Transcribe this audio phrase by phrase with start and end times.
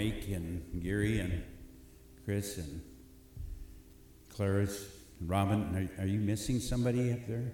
[0.00, 1.42] Mike and Gary and
[2.24, 2.80] Chris and
[4.30, 4.88] Clarice
[5.20, 5.90] and Robin.
[5.98, 7.52] Are, are you missing somebody up there?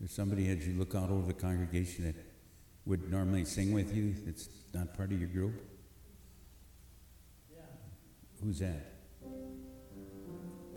[0.00, 2.16] There's somebody as you look out over the congregation that
[2.86, 5.62] would normally sing with you that's not part of your group?
[7.54, 7.60] Yeah.
[8.42, 8.94] Who's that?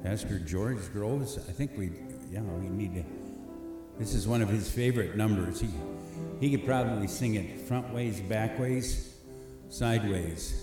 [0.03, 1.39] Pastor George Groves?
[1.39, 1.89] I think we,
[2.29, 3.05] yeah, we need to.
[3.97, 5.59] This is one of his favorite numbers.
[5.59, 5.69] He,
[6.39, 9.12] he could probably sing it front ways, back ways,
[9.73, 10.53] sideways.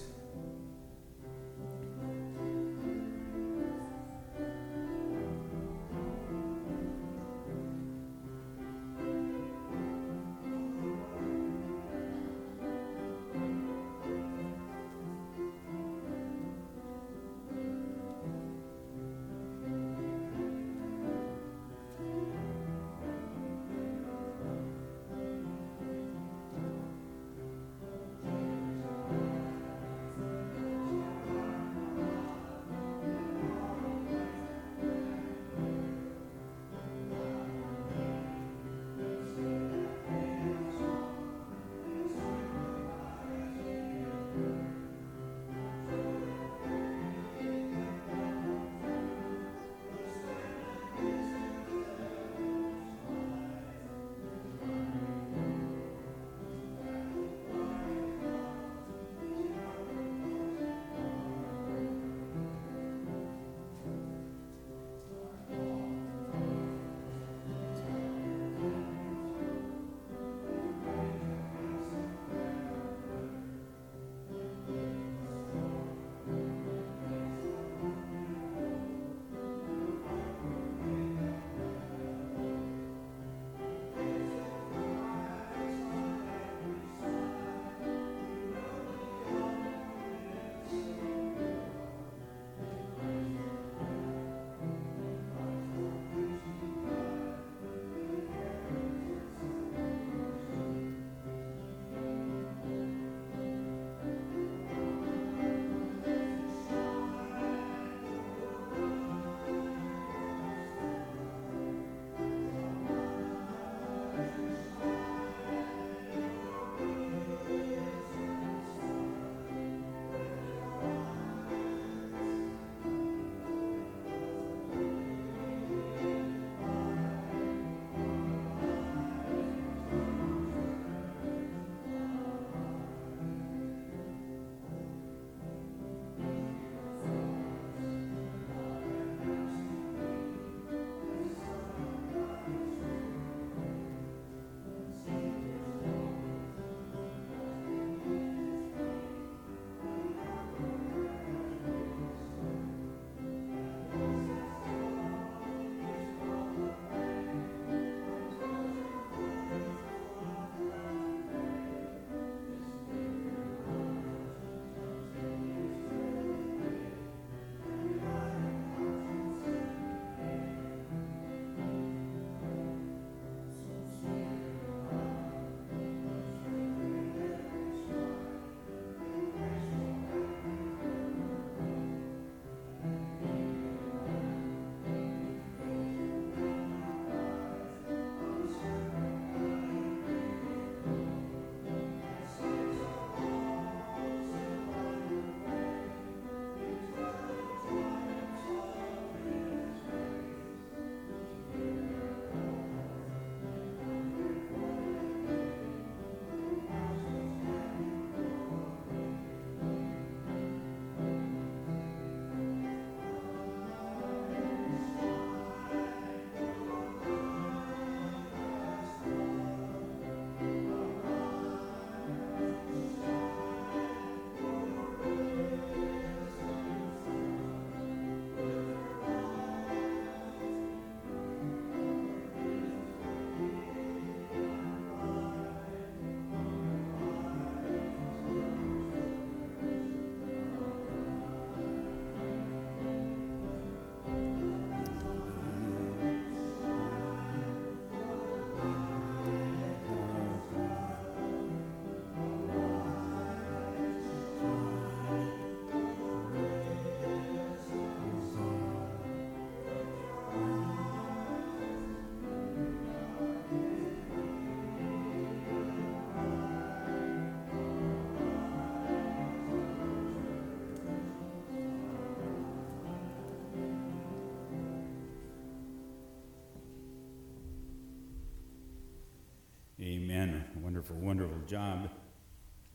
[280.81, 281.91] Wonderful, wonderful job.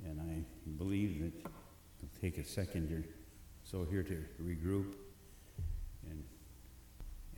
[0.05, 0.43] And I
[0.77, 3.03] believe that it'll take a second or
[3.63, 4.93] so here to regroup.
[6.07, 6.23] And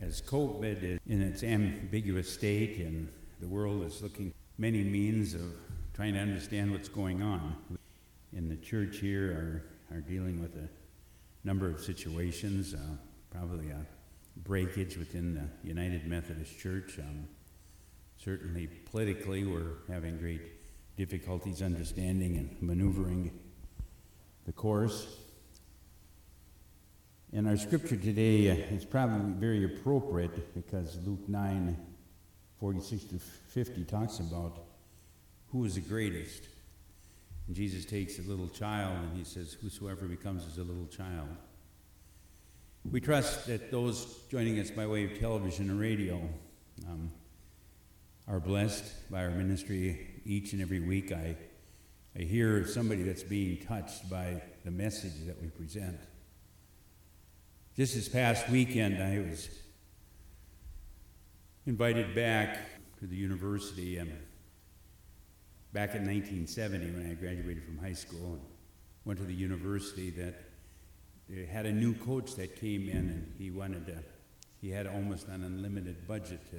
[0.00, 3.08] as COVID is in its ambiguous state and
[3.40, 5.54] the world is looking many means of
[5.94, 7.56] trying to understand what's going on,
[8.34, 9.30] in the church here
[9.90, 10.68] are, are dealing with a
[11.44, 12.78] number of situations, uh,
[13.30, 13.86] probably a
[14.44, 16.98] breakage within the United Methodist Church.
[16.98, 17.26] Um,
[18.18, 20.57] certainly, politically, we're having great
[20.98, 23.30] difficulties understanding and maneuvering
[24.46, 25.06] the course.
[27.32, 31.76] And our scripture today uh, is probably very appropriate because Luke 9
[32.58, 34.64] 46 to 50 talks about
[35.52, 36.48] who is the greatest.
[37.46, 41.28] And Jesus takes a little child and he says, Whosoever becomes as a little child.
[42.90, 46.20] We trust that those joining us by way of television and radio
[46.88, 47.12] um,
[48.26, 51.10] are blessed by our ministry each and every week.
[51.10, 51.36] I,
[52.16, 55.98] I hear somebody that's being touched by the message that we present.
[57.76, 59.48] Just this past weekend, I was
[61.66, 62.58] invited back
[63.00, 63.96] to the university.
[63.98, 64.12] and
[65.72, 68.40] back in 1970 when I graduated from high school and
[69.04, 70.34] went to the university that
[71.28, 73.98] they had a new coach that came in and he wanted to
[74.60, 76.56] he had almost an unlimited budget to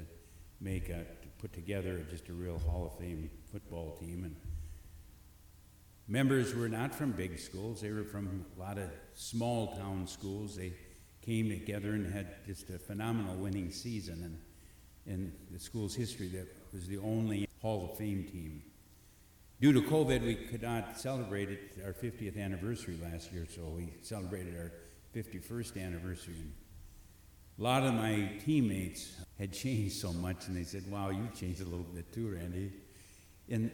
[0.62, 4.36] make a to put together just a real hall of fame football team and
[6.08, 10.56] members were not from big schools they were from a lot of small town schools
[10.56, 10.74] they
[11.22, 14.40] came together and had just a phenomenal winning season and
[15.06, 18.62] in the school's history that was the only hall of fame team
[19.62, 23.90] Due to COVID, we could not celebrate it, our 50th anniversary last year, so we
[24.02, 24.72] celebrated our
[25.14, 26.36] 51st anniversary.
[27.58, 31.60] A lot of my teammates had changed so much, and they said, Wow, you've changed
[31.60, 32.72] a little bit too, Randy.
[33.50, 33.72] And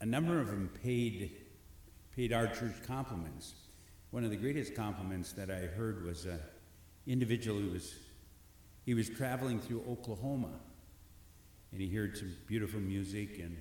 [0.00, 1.36] a number of them paid,
[2.14, 3.54] paid our church compliments.
[4.10, 6.40] One of the greatest compliments that I heard was an
[7.06, 7.94] individual who was,
[8.84, 10.60] he was traveling through Oklahoma,
[11.72, 13.56] and he heard some beautiful music and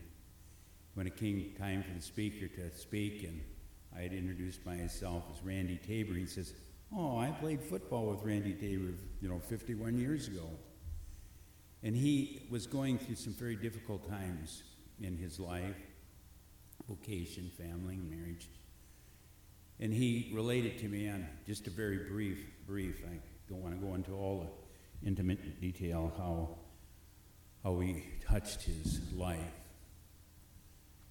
[0.94, 3.42] when it came time for the speaker to speak, and
[3.96, 6.54] I had introduced myself as Randy Tabor, he says,
[6.96, 10.48] Oh, I played football with Randy Tabor, you know, 51 years ago.
[11.82, 14.62] And he was going through some very difficult times
[15.02, 15.76] in his life
[16.88, 18.50] vocation, family, marriage.
[19.80, 23.18] And he related to me on just a very brief, brief, I
[23.50, 24.48] don't want to go into all
[25.02, 26.50] the intimate detail how,
[27.64, 29.40] how we touched his life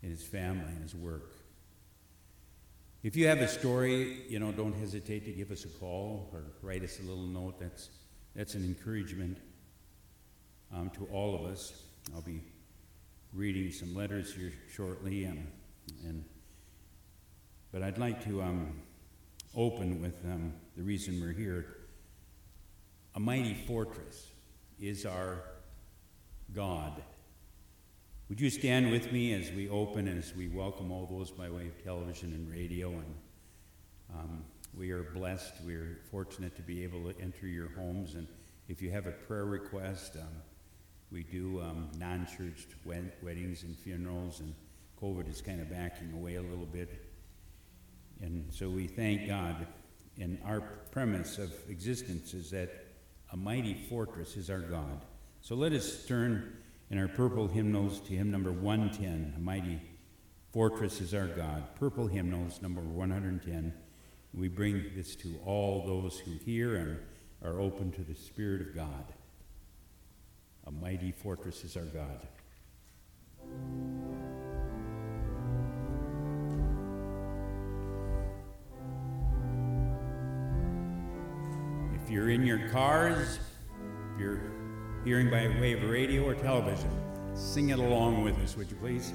[0.03, 1.33] in his family and his work.
[3.03, 6.45] If you have a story, you know, don't hesitate to give us a call or
[6.63, 7.59] write us a little note.
[7.59, 7.91] That's,
[8.37, 9.39] that's an encouragement
[10.73, 11.73] um, to all of us.
[12.15, 12.43] I'll be
[13.33, 15.47] reading some letters here shortly, um,
[16.05, 16.25] and
[17.73, 18.83] but I'd like to um,
[19.57, 21.77] open with um, the reason we're here.
[23.15, 24.29] A mighty fortress
[24.79, 25.45] is our
[26.55, 27.03] God.
[28.29, 31.49] Would you stand with me as we open and as we welcome all those by
[31.49, 32.91] way of television and radio?
[32.91, 33.15] And
[34.15, 34.45] um,
[34.77, 35.55] we are blessed.
[35.67, 38.15] We are fortunate to be able to enter your homes.
[38.15, 38.27] And
[38.69, 40.29] if you have a prayer request, um,
[41.13, 44.55] we do um, non-church wed- weddings and funerals, and
[45.01, 47.05] COVID is kind of backing away a little bit.
[48.21, 49.67] And so we thank God.
[50.19, 52.71] And our premise of existence is that
[53.33, 55.05] a mighty fortress is our God.
[55.41, 56.57] So let us turn
[56.91, 59.81] in our purple hymnals to hymn number 110, A Mighty
[60.53, 61.75] Fortress is Our God.
[61.75, 63.73] Purple hymnals, number 110.
[64.35, 66.99] We bring this to all those who hear and
[67.43, 69.15] are open to the Spirit of God.
[70.67, 72.27] A mighty fortress is our God.
[82.03, 83.39] If you're in your cars,
[84.15, 84.53] if you're
[85.05, 86.91] hearing by way of radio or television.
[87.35, 89.13] Sing it along with us, would you please?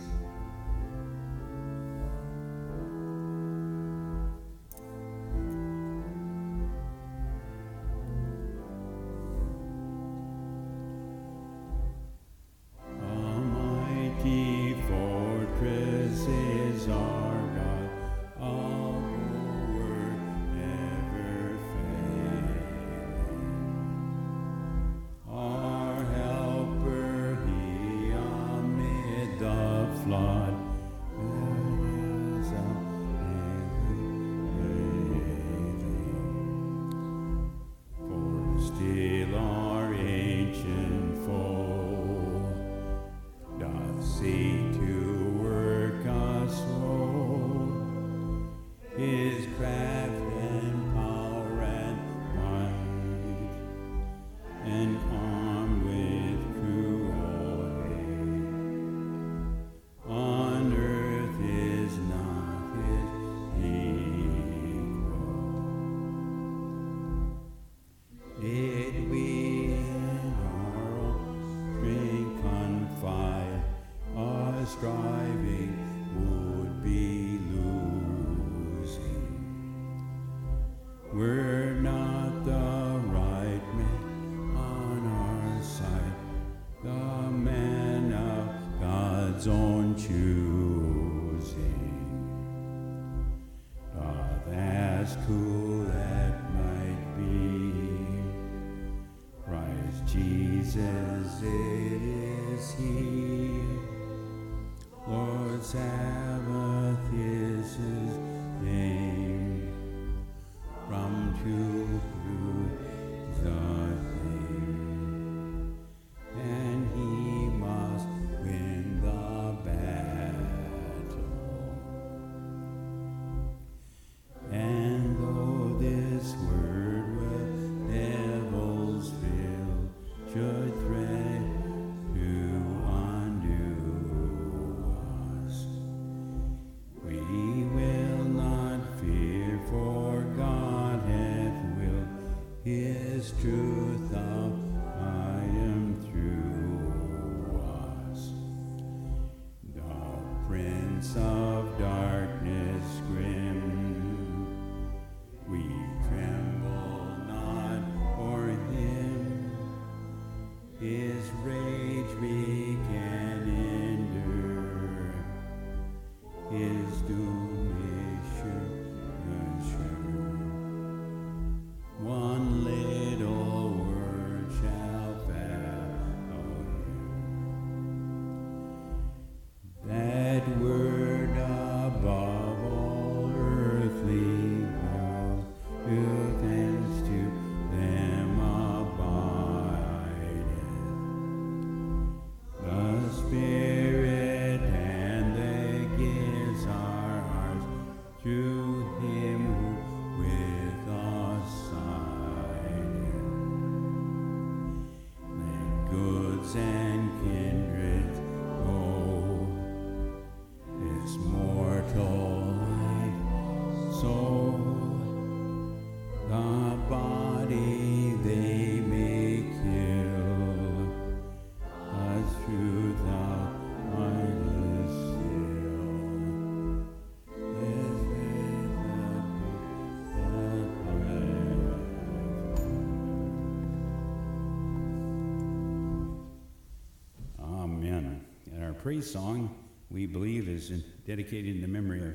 [238.88, 239.54] praise song,
[239.92, 240.70] we believe, is
[241.06, 242.14] dedicated in the memory of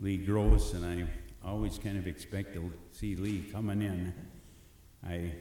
[0.00, 1.06] Lee Gross, and I
[1.48, 4.12] always kind of expect to see Lee coming in.
[5.06, 5.32] I,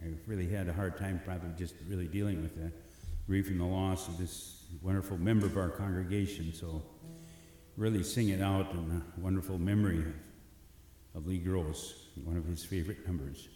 [0.00, 2.70] I really had a hard time, probably just really dealing with that,
[3.26, 6.52] grieving the loss of this wonderful member of our congregation.
[6.54, 6.80] So,
[7.76, 10.04] really sing it out in a wonderful memory
[11.16, 11.92] of Lee Gross,
[12.22, 13.48] one of his favorite numbers.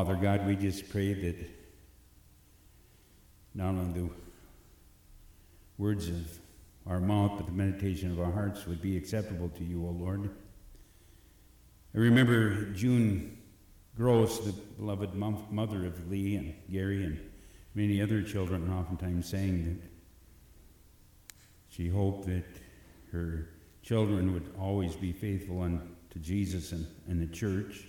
[0.00, 1.36] Father God, we just pray that
[3.54, 4.08] not only the
[5.76, 6.40] words of
[6.86, 10.30] our mouth, but the meditation of our hearts would be acceptable to you, O Lord.
[11.94, 13.36] I remember June
[13.94, 17.20] Gross, the beloved mother of Lee and Gary and
[17.74, 19.90] many other children, oftentimes saying that
[21.68, 22.46] she hoped that
[23.12, 23.50] her
[23.82, 27.84] children would always be faithful unto Jesus and, and the church.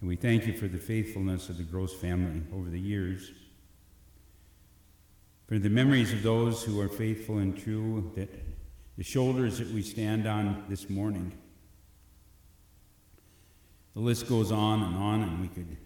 [0.00, 3.30] And we thank you for the faithfulness of the Gross family over the years,
[5.46, 8.30] for the memories of those who are faithful and true, that
[8.96, 11.32] the shoulders that we stand on this morning.
[13.94, 15.76] The list goes on and on, and we could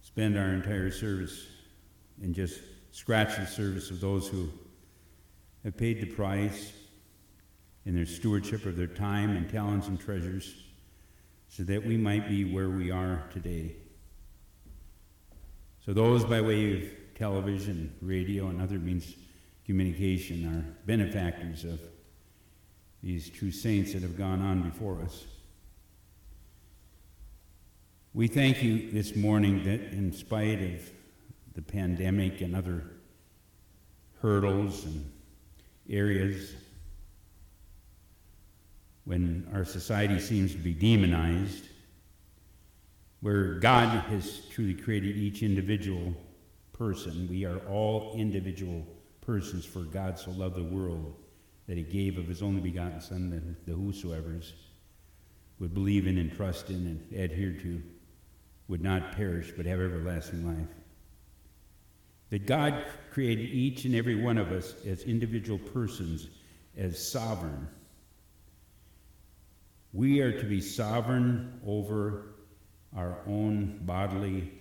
[0.00, 1.46] spend our entire service
[2.22, 2.60] and just
[2.92, 4.48] scratch the service of those who
[5.64, 6.72] have paid the price
[7.84, 10.67] in their stewardship of their time and talents and treasures
[11.48, 13.76] so that we might be where we are today.
[15.84, 16.84] So, those by way of
[17.14, 19.14] television, radio, and other means of
[19.64, 21.80] communication are benefactors of
[23.02, 25.24] these true saints that have gone on before us.
[28.12, 30.90] We thank you this morning that, in spite of
[31.54, 32.84] the pandemic and other
[34.20, 35.10] hurdles and
[35.88, 36.52] areas
[39.08, 41.64] when our society seems to be demonized,
[43.20, 46.14] where God has truly created each individual
[46.74, 47.26] person.
[47.30, 48.86] We are all individual
[49.22, 51.14] persons, for God so loved the world
[51.66, 54.52] that he gave of his only begotten Son, that the whosoever's
[55.58, 57.82] would believe in and trust in and adhere to
[58.68, 60.68] would not perish but have everlasting life.
[62.28, 66.28] That God created each and every one of us as individual persons,
[66.76, 67.68] as sovereign.
[69.92, 72.34] We are to be sovereign over
[72.96, 74.52] our own bodily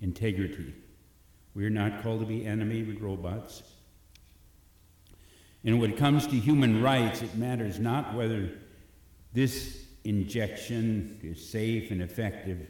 [0.00, 0.74] integrity.
[1.54, 3.62] We are not called to be enemy robots.
[5.64, 8.50] And when it comes to human rights, it matters not whether
[9.34, 12.66] this injection is safe and effective.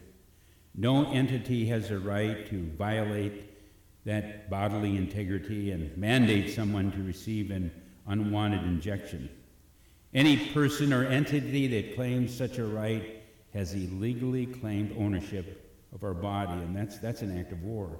[0.74, 3.44] No entity has a right to violate
[4.04, 7.70] that bodily integrity and mandate someone to receive an
[8.06, 9.28] unwanted injection.
[10.12, 16.14] Any person or entity that claims such a right has illegally claimed ownership of our
[16.14, 17.98] body, and that's, that's an act of war.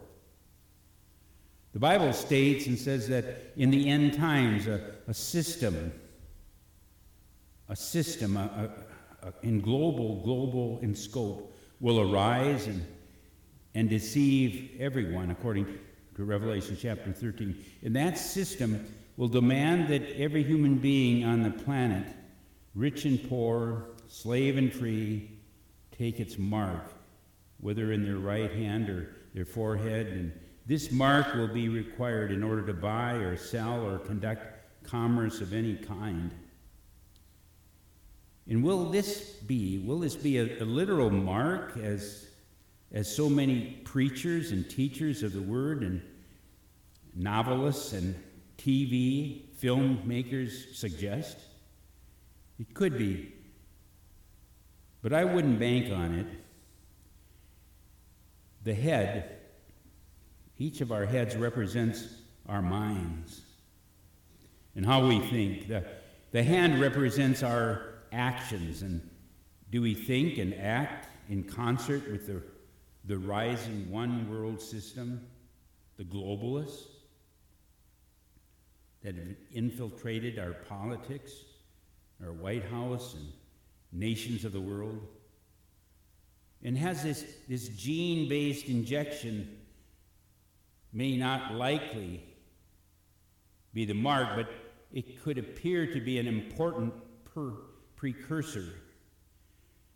[1.72, 5.92] The Bible states and says that in the end times, a, a system,
[7.68, 8.70] a system a,
[9.22, 12.84] a, in global, global in scope, will arise and,
[13.74, 15.66] and deceive everyone, according
[16.16, 17.64] to Revelation chapter 13.
[17.84, 18.84] And that system
[19.20, 22.06] will demand that every human being on the planet,
[22.74, 25.30] rich and poor, slave and free,
[25.92, 26.90] take its mark,
[27.59, 30.06] whether in their right hand or their forehead.
[30.06, 30.33] And
[30.64, 34.42] this mark will be required in order to buy or sell or conduct
[34.85, 36.35] commerce of any kind.
[38.48, 42.26] And will this be, will this be a, a literal mark as,
[42.90, 46.00] as so many preachers and teachers of the word and
[47.14, 48.14] novelists and
[48.60, 51.38] TV filmmakers suggest?
[52.58, 53.32] It could be.
[55.02, 56.26] But I wouldn't bank on it.
[58.64, 59.38] The head,
[60.58, 62.06] each of our heads represents
[62.46, 63.40] our minds
[64.76, 65.68] and how we think.
[65.68, 65.86] The,
[66.30, 68.82] the hand represents our actions.
[68.82, 69.08] And
[69.70, 72.42] do we think and act in concert with the,
[73.06, 75.26] the rising one world system,
[75.96, 76.89] the globalists?
[79.02, 81.32] That have infiltrated our politics,
[82.22, 83.32] our White House, and
[83.92, 85.00] nations of the world.
[86.62, 89.56] And has this, this gene based injection
[90.92, 92.22] may not likely
[93.72, 94.50] be the mark, but
[94.92, 96.92] it could appear to be an important
[97.24, 97.54] per-
[97.96, 98.66] precursor.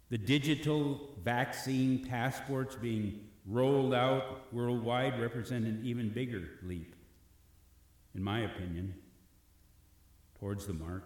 [0.08, 6.93] The digital vaccine passports being rolled out worldwide represent an even bigger leap
[8.14, 8.94] in my opinion,
[10.38, 11.04] towards the mark.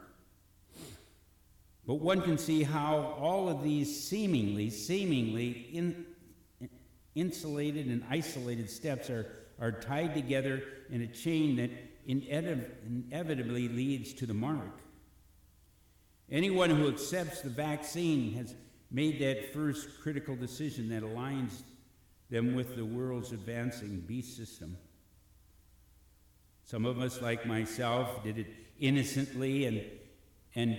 [1.87, 6.05] But one can see how all of these seemingly, seemingly in,
[7.15, 9.27] insulated and isolated steps are,
[9.59, 11.71] are tied together in a chain that
[12.07, 14.81] inevitably leads to the mark.
[16.31, 18.55] Anyone who accepts the vaccine has
[18.91, 21.63] made that first critical decision that aligns
[22.31, 24.77] them with the world's advancing beast system.
[26.69, 28.47] Some of us, like myself, did it
[28.79, 29.83] innocently, and,
[30.55, 30.77] and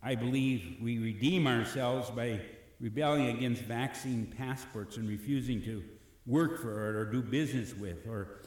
[0.00, 2.40] I believe we redeem ourselves by
[2.78, 5.82] rebelling against vaccine passports and refusing to
[6.24, 8.42] work for it or do business with, or,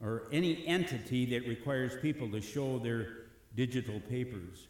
[0.00, 3.08] or any entity that requires people to show their
[3.54, 4.66] digital papers.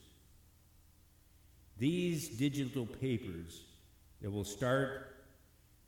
[1.79, 3.63] These digital papers
[4.21, 5.25] that will start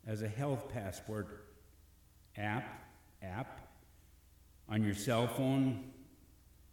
[0.07, 1.45] as a health passport
[2.37, 2.85] app,
[3.21, 3.62] app
[4.69, 5.91] on your cell phone,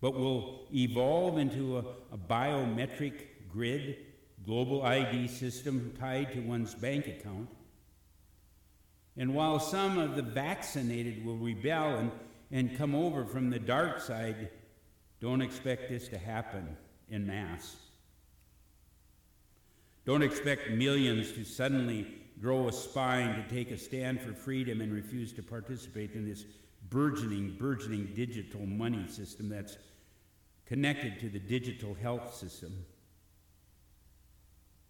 [0.00, 3.96] but will evolve into a, a biometric grid,
[4.44, 7.48] global ID system tied to one's bank account.
[9.16, 12.11] And while some of the vaccinated will rebel and,
[12.50, 14.50] and come over from the dark side,
[15.20, 16.76] don't expect this to happen
[17.11, 17.76] in mass.
[20.07, 22.07] Don't expect millions to suddenly
[22.40, 26.44] grow a spine to take a stand for freedom and refuse to participate in this
[26.90, 29.79] burgeoning, burgeoning digital money system that's
[30.66, 32.85] connected to the digital health system.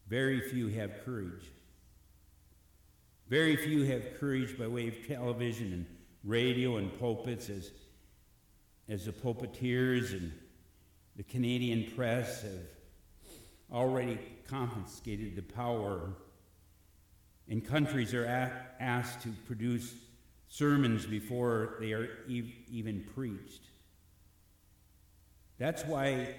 [0.09, 1.45] Very few have courage.
[3.29, 5.87] Very few have courage by way of television and
[6.25, 7.71] radio and pulpits as,
[8.89, 10.33] as the pulpiteers and
[11.17, 12.67] the Canadian press have
[13.73, 16.11] already confiscated the power,
[17.49, 19.95] and countries are a- asked to produce
[20.51, 23.63] sermons before they are even preached.
[25.59, 26.35] That's why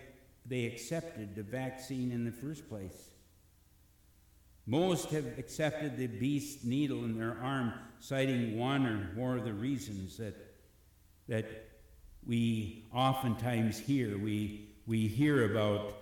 [0.45, 3.09] they accepted the vaccine in the first place.
[4.67, 9.53] Most have accepted the beast needle in their arm, citing one or more of the
[9.53, 10.35] reasons that,
[11.27, 11.45] that
[12.25, 14.17] we oftentimes hear.
[14.17, 15.97] We, we hear about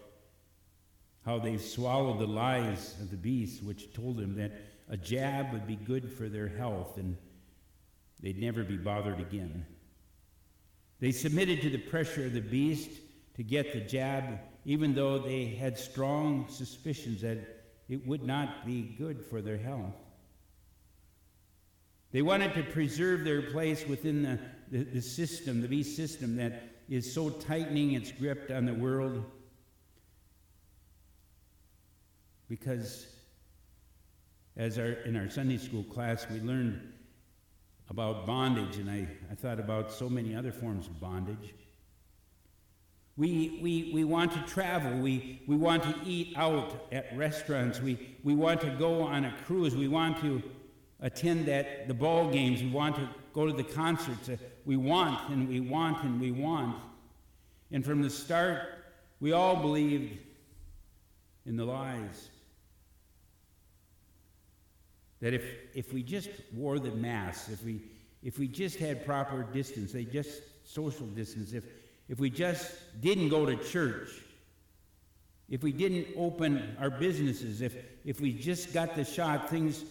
[1.26, 4.52] how they swallowed the lies of the beast, which told them that
[4.90, 7.16] a jab would be good for their health and
[8.22, 9.66] they'd never be bothered again.
[11.00, 12.90] They submitted to the pressure of the beast
[13.36, 17.38] to get the jab, even though they had strong suspicions that
[17.88, 19.96] it would not be good for their health.
[22.12, 24.40] They wanted to preserve their place within the,
[24.72, 29.24] the, the system, the beast system that is so tightening its grip on the world
[32.50, 33.06] because
[34.58, 36.82] as our, in our Sunday school class, we learned
[37.90, 41.54] about bondage, and I, I thought about so many other forms of bondage.
[43.18, 44.98] We, we, we want to travel.
[45.00, 47.82] We, we want to eat out at restaurants.
[47.82, 49.76] We, we want to go on a cruise.
[49.76, 50.42] We want to
[51.02, 52.62] attend that, the ball games.
[52.62, 54.30] We want to go to the concerts.
[54.30, 56.78] Uh, we want and we want and we want.
[57.72, 58.62] And from the start,
[59.20, 60.18] we all believed
[61.46, 62.30] in the lies.
[65.22, 67.82] That if, if we just wore the masks, if we,
[68.24, 71.64] if we just had proper distance, they just social distance, if,
[72.08, 74.10] if we just didn't go to church,
[75.50, 79.84] if we didn't open our businesses, if, if we just got the shot, things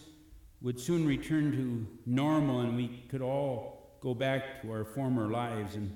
[0.61, 5.75] would soon return to normal and we could all go back to our former lives.
[5.75, 5.95] And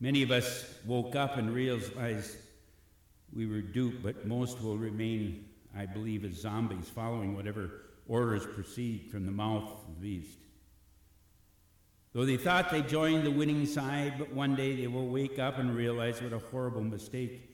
[0.00, 2.36] many of us woke up and realized
[3.34, 7.70] we were duped, but most will remain I believe, as zombies, following whatever
[8.06, 10.38] orders proceed from the mouth of the beast.
[12.12, 15.58] Though they thought they joined the winning side, but one day they will wake up
[15.58, 17.48] and realize what a horrible mistake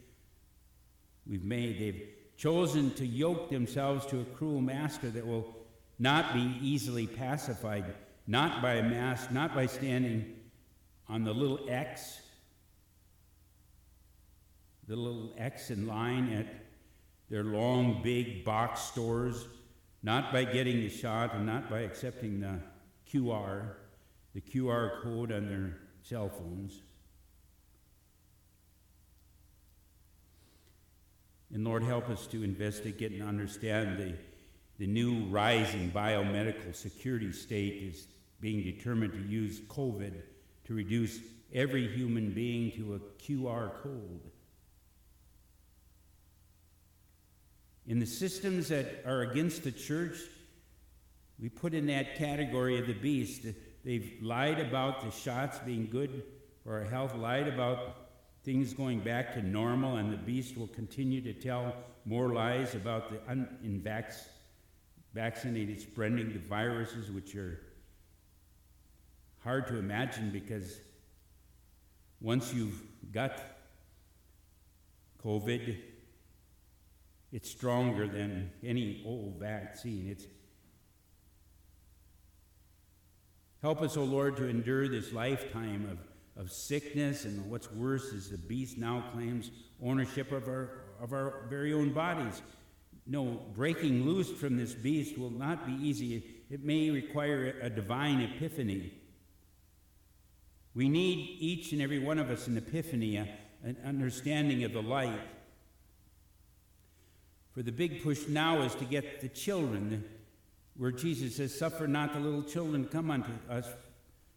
[1.27, 1.79] we've made.
[1.79, 5.55] They've chosen to yoke themselves to a cruel master that will
[6.01, 7.85] not be easily pacified,
[8.27, 10.35] not by a mask, not by standing
[11.09, 12.21] on the little X,
[14.89, 16.47] the little X in line at
[17.31, 19.47] their long, big box stores,
[20.03, 22.59] not by getting the shot and not by accepting the
[23.13, 23.75] QR,
[24.35, 26.81] the QR code on their cell phones.
[31.53, 34.15] And Lord, help us to investigate and understand the,
[34.79, 38.07] the new rising biomedical security state is
[38.41, 40.13] being determined to use COVID
[40.67, 41.21] to reduce
[41.53, 44.21] every human being to a QR code.
[47.89, 50.19] In the systems that are against the church,
[51.41, 53.47] we put in that category of the beast.
[53.83, 56.23] They've lied about the shots being good
[56.63, 57.97] for our health, lied about
[58.45, 61.75] things going back to normal, and the beast will continue to tell
[62.05, 63.21] more lies about the
[65.15, 67.59] unvaccinated spreading the viruses, which are
[69.43, 70.79] hard to imagine because
[72.21, 73.41] once you've got
[75.25, 75.79] COVID,
[77.33, 80.09] it's stronger than any old vaccine.
[80.11, 80.27] It's
[83.61, 88.05] Help us, O oh Lord, to endure this lifetime of, of sickness, and what's worse
[88.13, 89.51] is the beast now claims
[89.83, 92.41] ownership of our, of our very own bodies.
[93.07, 96.23] no, breaking loose from this beast will not be easy.
[96.51, 98.93] It may require a divine epiphany.
[100.75, 105.19] We need each and every one of us an epiphany, an understanding of the light.
[107.59, 110.05] For the big push now is to get the children,
[110.77, 113.67] where Jesus says, Suffer not the little children come unto us,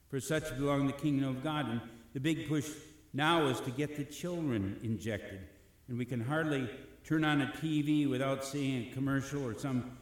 [0.09, 1.69] for such belong the kingdom of God.
[1.69, 1.81] And
[2.15, 2.67] the big push
[3.13, 5.39] now is to get the children injected.
[5.87, 6.67] And we can hardly
[7.03, 9.99] turn on a TV without seeing a commercial or some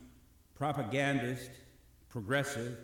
[0.55, 1.51] propagandist,
[2.07, 2.77] progressive,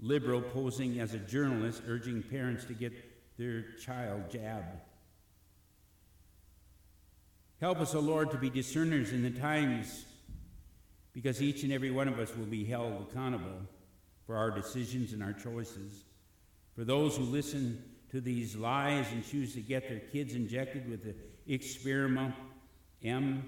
[0.00, 2.92] liberal posing as a journalist urging parents to get
[3.38, 4.80] their child jabbed.
[7.60, 10.04] Help us, O Lord, to be discerners in the times
[11.12, 13.66] because each and every one of us will be held accountable
[14.24, 16.04] for our decisions and our choices.
[16.76, 21.02] For those who listen to these lies and choose to get their kids injected with
[21.02, 21.16] the
[21.52, 22.34] experiment
[23.04, 23.42] mRNA,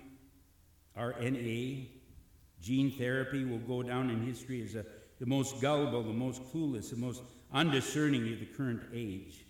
[2.60, 4.84] gene therapy will go down in history as a,
[5.20, 9.44] the most gullible, the most clueless, the most undiscerning of the current age.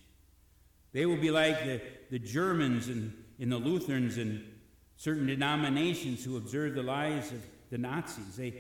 [0.93, 4.45] They will be like the, the Germans and, and the Lutherans and
[5.01, 8.37] certain denominations who observed the lies of the Nazis.
[8.37, 8.53] They,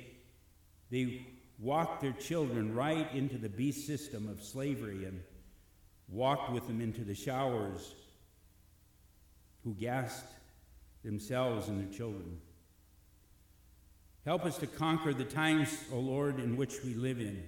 [0.90, 1.26] they
[1.59, 5.20] walked their children right into the beast system of slavery and
[6.09, 7.94] walked with them into the showers,
[9.64, 10.24] who gassed
[11.05, 12.40] themselves and their children.
[14.24, 17.44] Help us to conquer the times, O Lord, in which we live in.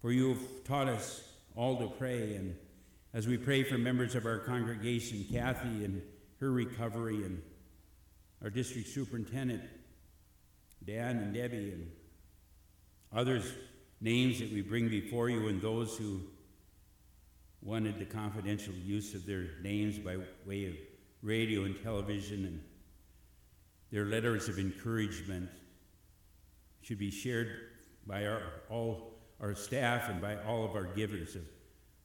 [0.00, 1.22] For you have taught us
[1.54, 2.56] all to pray, and
[3.12, 6.00] as we pray for members of our congregation, Kathy and
[6.40, 7.40] her recovery, and
[8.42, 9.62] our district superintendent,
[10.86, 11.90] Dan and Debbie, and
[13.14, 13.52] others'
[14.00, 16.20] names that we bring before you, and those who
[17.62, 20.74] wanted the confidential use of their names by way of
[21.22, 22.62] radio and television, and
[23.90, 25.50] their letters of encouragement
[26.80, 27.50] should be shared
[28.06, 31.42] by our, all our staff and by all of our givers of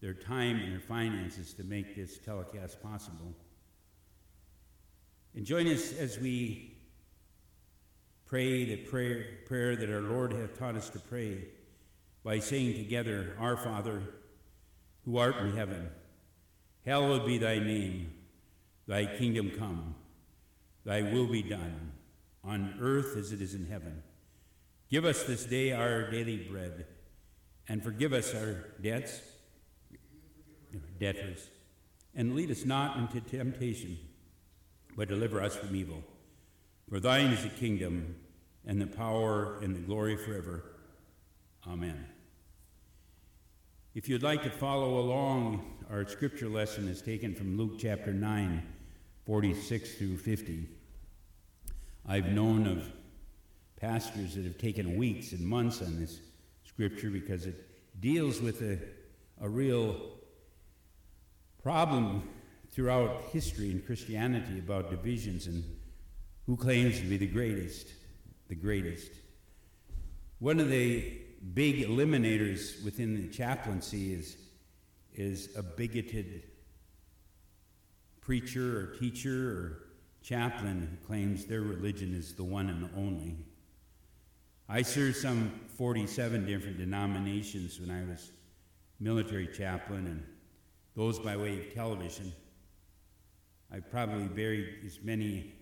[0.01, 3.33] their time and their finances to make this telecast possible.
[5.35, 6.77] And join us as we
[8.25, 11.45] pray the prayer, prayer that our Lord hath taught us to pray
[12.23, 14.01] by saying together, Our Father,
[15.03, 15.89] who art in heaven,
[16.85, 18.13] hallowed be thy name.
[18.87, 19.95] Thy kingdom come,
[20.85, 21.91] thy will be done,
[22.43, 24.03] on earth as it is in heaven.
[24.91, 26.85] Give us this day our daily bread,
[27.67, 29.21] and forgive us our debts,
[30.99, 31.49] debtors,
[32.13, 33.97] and lead us not into temptation,
[34.95, 36.03] but deliver us from evil.
[36.89, 38.15] For thine is the kingdom,
[38.65, 40.63] and the power, and the glory forever.
[41.67, 42.05] Amen.
[43.93, 48.61] If you'd like to follow along, our scripture lesson is taken from Luke chapter 9
[49.25, 50.67] 46 through 50.
[52.07, 52.91] I've known of
[53.79, 56.19] pastors that have taken weeks and months on this
[56.63, 57.55] scripture because it
[57.99, 58.77] deals with a,
[59.41, 59.95] a real
[61.63, 62.27] problem
[62.75, 65.63] throughout history and Christianity about divisions and
[66.45, 67.87] who claims to be the greatest,
[68.49, 69.11] the greatest.
[70.39, 71.13] One of the
[71.53, 74.35] big eliminators within the chaplaincy is,
[75.13, 76.43] is a bigoted
[78.19, 79.79] preacher or teacher or
[80.21, 83.37] chaplain who claims their religion is the one and only.
[84.67, 88.31] I served some 47 different denominations when I was
[88.99, 90.23] military chaplain, and
[90.95, 92.33] those by way of television.
[93.71, 95.53] I probably buried as many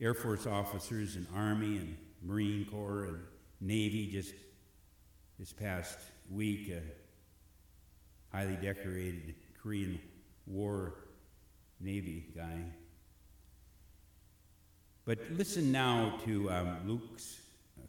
[0.00, 3.20] Air Force officers and Army and Marine Corps and
[3.60, 4.34] Navy just
[5.38, 5.98] this past
[6.30, 6.70] week.
[6.70, 6.82] A
[8.34, 10.00] highly decorated Korean
[10.46, 10.94] War
[11.80, 12.64] Navy guy.
[15.04, 17.40] But listen now to um, Luke's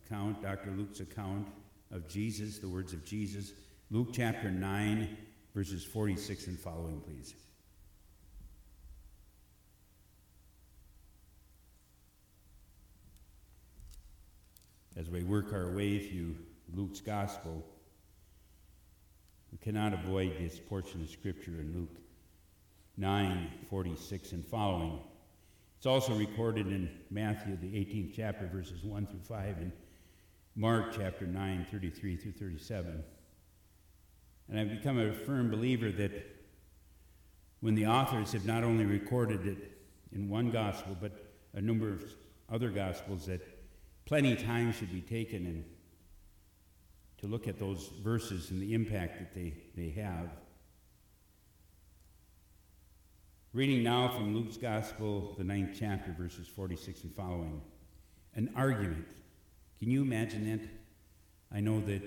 [0.04, 0.72] account, Dr.
[0.72, 1.48] Luke's account
[1.92, 3.54] of Jesus, the words of Jesus.
[3.90, 5.18] Luke chapter 9,
[5.54, 7.36] verses 46 and following, please.
[14.98, 16.36] As we work our way through
[16.74, 17.66] Luke's gospel,
[19.52, 21.98] we cannot avoid this portion of scripture in Luke
[22.96, 25.00] 9 46 and following.
[25.78, 29.72] It's also recorded in Matthew, the 18th chapter, verses 1 through 5, and
[30.56, 33.04] Mark chapter 9 33 through 37.
[34.48, 36.12] And I've become a firm believer that
[37.60, 39.78] when the authors have not only recorded it
[40.14, 41.12] in one gospel, but
[41.54, 42.02] a number of
[42.50, 43.42] other gospels, that
[44.06, 45.66] plenty of time should be taken and
[47.18, 50.30] to look at those verses and the impact that they, they have.
[53.54, 57.62] Reading now from Luke's Gospel, the ninth chapter, verses 46 and following.
[58.36, 59.08] An argument.
[59.80, 60.68] Can you imagine that?
[61.56, 62.02] I know that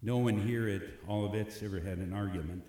[0.00, 2.62] no one here at all of Olivet's ever had an argument.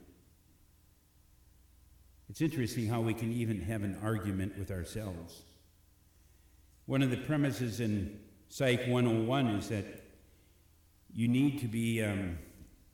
[2.29, 5.43] It's interesting how we can even have an argument with ourselves.
[6.89, 9.85] One of the premises in Psych 101 is that
[11.13, 12.39] you need to be um,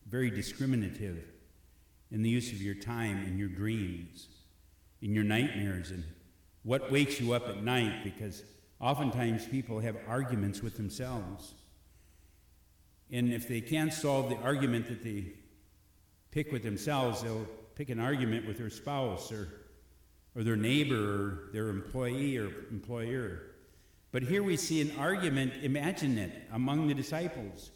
[0.05, 1.23] very discriminative
[2.11, 4.27] in the use of your time and your dreams,
[5.01, 6.03] in your nightmares, and
[6.63, 8.43] what wakes you up at night, because
[8.81, 11.53] oftentimes people have arguments with themselves.
[13.09, 15.27] And if they can't solve the argument that they
[16.31, 19.47] pick with themselves, they'll pick an argument with their spouse or,
[20.35, 23.51] or their neighbor or their employee or employer.
[24.15, 27.71] But here we see an argument, imagine it, among the disciples.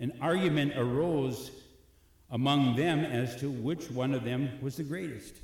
[0.00, 1.52] An argument arose
[2.28, 5.36] among them as to which one of them was the greatest.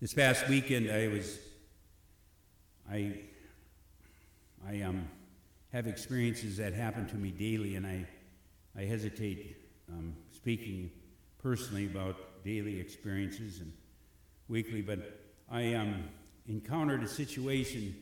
[0.00, 1.38] This past weekend, I was,
[2.90, 3.20] I,
[4.68, 5.06] I um,
[5.72, 8.08] have experiences that happen to me daily, and I,
[8.76, 9.56] I hesitate
[9.88, 10.90] um, speaking
[11.40, 13.72] personally about daily experiences and
[14.48, 14.98] weekly, but
[15.48, 16.08] I um,
[16.50, 17.94] encountered a situation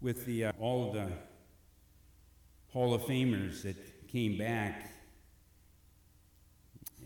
[0.00, 1.08] with the, uh, all of the
[2.72, 4.90] Hall of Famers that came back.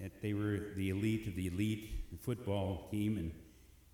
[0.03, 3.33] At, they were the elite of the elite the football team, and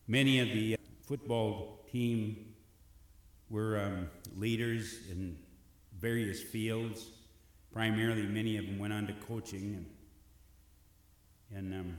[0.07, 2.55] many of the uh, football team
[3.51, 5.37] were um, leaders in
[5.99, 7.09] various fields.
[7.73, 9.85] Primarily, many of them went on to coaching.
[11.53, 11.97] And, and um,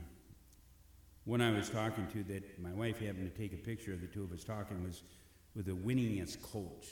[1.28, 4.06] one I was talking to that my wife happened to take a picture of the
[4.06, 5.02] two of us talking was
[5.54, 6.86] with the winningest coach,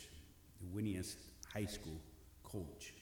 [0.61, 1.17] the winningest
[1.51, 1.99] high school
[2.43, 2.93] coach.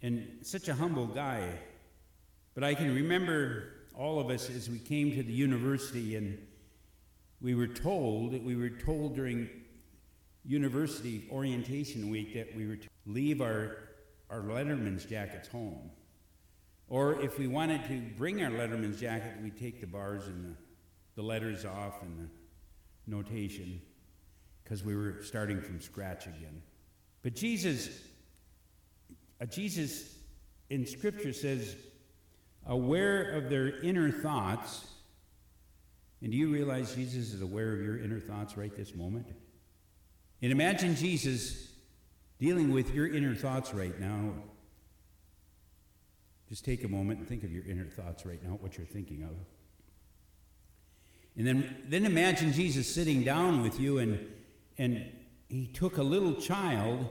[0.00, 1.58] And such a humble guy.
[2.54, 6.38] But I can remember all of us as we came to the university and
[7.40, 9.50] we were told, that we were told during
[10.44, 13.76] university orientation week that we were to leave our,
[14.30, 15.90] our Letterman's jackets home.
[16.90, 20.56] Or if we wanted to bring our Letterman's jacket, we'd take the bars and the,
[21.14, 22.30] the letters off and the
[23.06, 23.80] notation
[24.62, 26.60] because we were starting from scratch again.
[27.22, 27.88] But Jesus,
[29.40, 30.16] uh, Jesus
[30.68, 31.76] in Scripture says,
[32.66, 34.86] aware of their inner thoughts.
[36.22, 39.28] And do you realize Jesus is aware of your inner thoughts right this moment?
[40.42, 41.68] And imagine Jesus
[42.40, 44.32] dealing with your inner thoughts right now.
[46.50, 49.22] Just take a moment and think of your inner thoughts right now, what you're thinking
[49.22, 49.30] of.
[51.36, 54.18] And then, then imagine Jesus sitting down with you and,
[54.76, 55.06] and
[55.48, 57.06] he took a little child,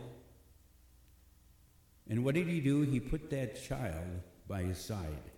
[2.09, 2.81] and what did he do?
[2.81, 5.31] He put that child by his side.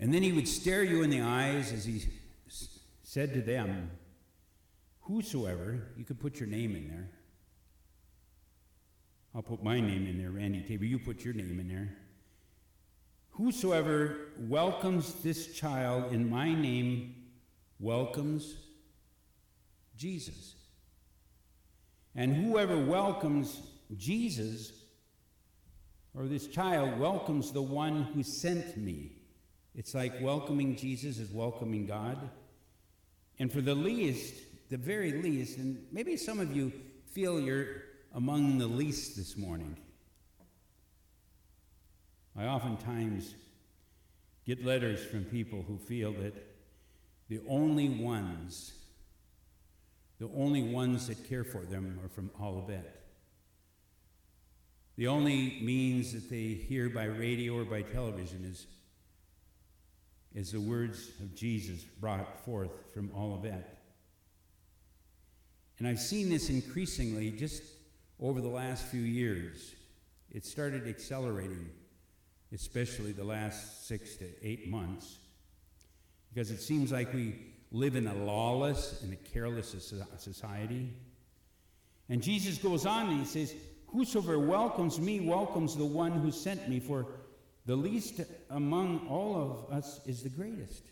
[0.00, 2.02] And then he would stare you in the eyes as he
[3.02, 3.92] said to them,
[5.02, 7.08] Whosoever, you could put your name in there.
[9.36, 10.86] I'll put my name in there, Randy Tabor.
[10.86, 11.94] You put your name in there.
[13.32, 17.14] Whosoever welcomes this child in my name
[17.78, 18.56] welcomes
[19.94, 20.54] Jesus.
[22.14, 23.60] And whoever welcomes
[23.98, 24.72] Jesus
[26.14, 29.18] or this child welcomes the one who sent me.
[29.74, 32.30] It's like welcoming Jesus is welcoming God.
[33.38, 34.32] And for the least,
[34.70, 36.72] the very least, and maybe some of you
[37.12, 37.66] feel you're
[38.16, 39.76] among the least this morning.
[42.34, 43.34] I oftentimes
[44.46, 46.34] get letters from people who feel that
[47.28, 48.72] the only ones,
[50.18, 53.04] the only ones that care for them are from Olivet.
[54.96, 58.66] The only means that they hear by radio or by television is,
[60.34, 63.78] is the words of Jesus brought forth from Olivet.
[65.78, 67.62] And I've seen this increasingly just
[68.20, 69.74] over the last few years.
[70.30, 71.70] It started accelerating,
[72.52, 75.18] especially the last six to eight months,
[76.32, 77.36] because it seems like we
[77.70, 79.74] live in a lawless and a careless
[80.18, 80.92] society.
[82.08, 83.54] And Jesus goes on and he says,
[83.88, 87.06] Whosoever welcomes me welcomes the one who sent me, for
[87.66, 90.82] the least among all of us is the greatest.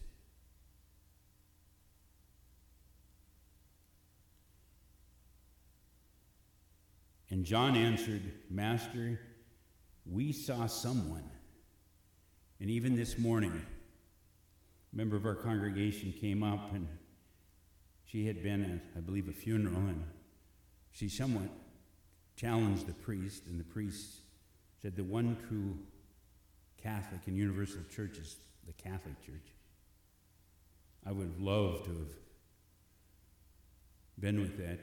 [7.31, 9.18] And John answered, Master,
[10.07, 11.29] we saw someone.
[12.61, 13.62] And even this morning,
[14.93, 16.87] a member of our congregation came up and
[18.05, 20.05] she had been at, I believe, a funeral, and
[20.93, 21.49] she somewhat
[22.37, 24.20] challenged the priest, and the priest
[24.81, 25.77] said, The one true
[26.81, 29.53] Catholic and Universal Church is the Catholic Church.
[31.05, 32.12] I would have loved to have
[34.20, 34.79] been with that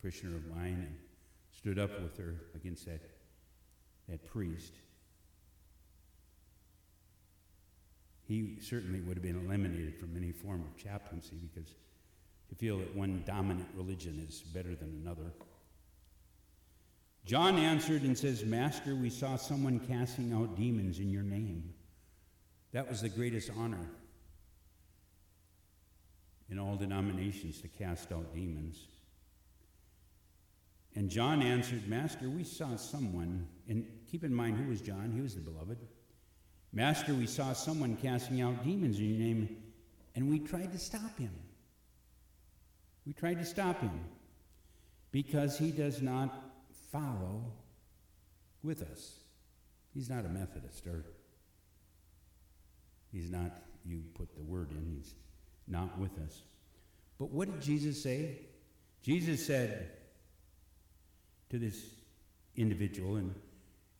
[0.00, 0.96] parishioner of mine and
[1.64, 3.00] stood up with her against that,
[4.06, 4.74] that priest.
[8.28, 11.70] He certainly would have been eliminated from any form of chaplaincy because
[12.50, 15.32] to feel that one dominant religion is better than another.
[17.24, 21.72] John answered and says, Master, we saw someone casting out demons in your name.
[22.72, 23.88] That was the greatest honor
[26.50, 28.86] in all denominations to cast out demons.
[30.96, 35.10] And John answered, Master, we saw someone, and keep in mind who was John?
[35.12, 35.78] He was the beloved.
[36.72, 39.56] Master, we saw someone casting out demons in your name,
[40.14, 41.32] and we tried to stop him.
[43.06, 44.00] We tried to stop him
[45.10, 46.52] because he does not
[46.90, 47.52] follow
[48.62, 49.18] with us.
[49.92, 51.04] He's not a Methodist, or
[53.12, 55.14] he's not, you put the word in, he's
[55.68, 56.42] not with us.
[57.18, 58.38] But what did Jesus say?
[59.02, 59.90] Jesus said
[61.54, 61.84] to this
[62.56, 63.32] individual, and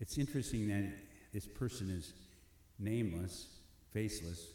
[0.00, 0.92] it's interesting that
[1.32, 2.12] this person is
[2.80, 3.46] nameless,
[3.92, 4.48] faceless,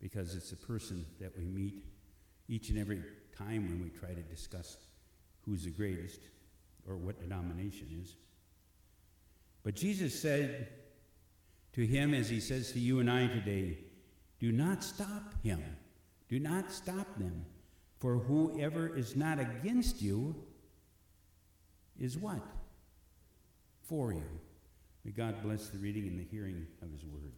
[0.00, 1.84] because it's a person that we meet
[2.48, 3.04] each and every
[3.38, 4.78] time when we try to discuss
[5.44, 6.18] who's the greatest
[6.88, 8.16] or what denomination is.
[9.62, 10.70] But Jesus said
[11.74, 13.78] to him, as he says to you and I today,
[14.40, 15.62] do not stop him.
[16.28, 17.44] Do not stop them.
[18.00, 20.34] For whoever is not against you
[22.00, 22.40] is what?
[23.82, 24.24] For you.
[25.04, 27.32] May God bless the reading and the hearing of his word.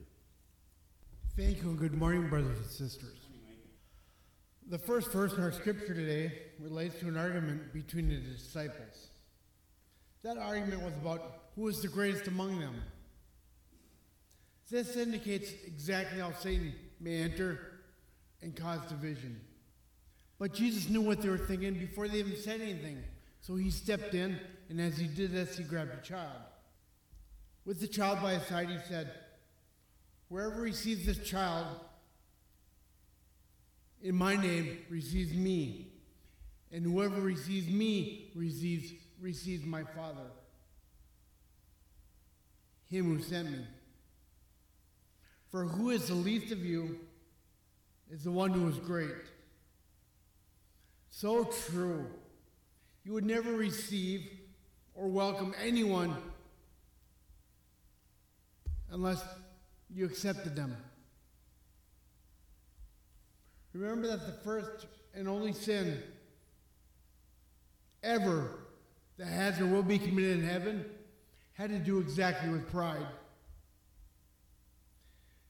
[1.36, 3.18] Thank you and good morning, brothers and sisters.
[4.68, 9.08] The first verse in our scripture today relates to an argument between the disciples.
[10.22, 12.76] That argument was about who is the greatest among them.
[14.70, 17.58] This indicates exactly how Satan may enter
[18.40, 19.40] and cause division.
[20.38, 23.02] But Jesus knew what they were thinking before they even said anything.
[23.42, 24.38] So he stepped in,
[24.70, 26.40] and as he did this, he grabbed a child.
[27.64, 29.10] With the child by his side, he said,
[30.28, 31.66] Wherever he sees this child
[34.00, 35.88] in my name receives me.
[36.70, 40.30] And whoever receives me receives, receives my Father,
[42.88, 43.66] him who sent me.
[45.50, 47.00] For who is the least of you
[48.10, 49.10] is the one who is great.
[51.10, 52.06] So true.
[53.04, 54.28] You would never receive
[54.94, 56.16] or welcome anyone
[58.90, 59.22] unless
[59.90, 60.76] you accepted them.
[63.72, 66.02] Remember that the first and only sin
[68.02, 68.50] ever
[69.18, 70.84] that has or will be committed in heaven
[71.54, 73.06] had to do exactly with pride.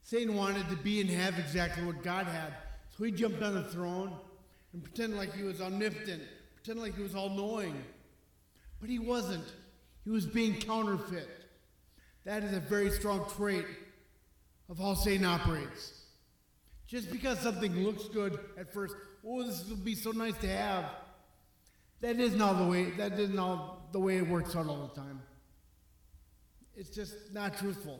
[0.01, 2.53] Satan wanted to be and have exactly what God had.
[2.97, 4.13] So he jumped on the throne
[4.73, 6.23] and pretended like he was omnipotent,
[6.63, 7.83] pretended like he was all knowing.
[8.79, 9.45] But he wasn't.
[10.05, 11.27] He was being counterfeit.
[12.25, 13.65] That is a very strong trait
[14.69, 16.01] of how Satan operates.
[16.87, 18.95] Just because something looks good at first,
[19.27, 20.85] oh, this will be so nice to have.
[21.99, 22.91] That is not the way.
[22.91, 25.21] That is not the way it works out all the time.
[26.75, 27.99] It's just not truthful.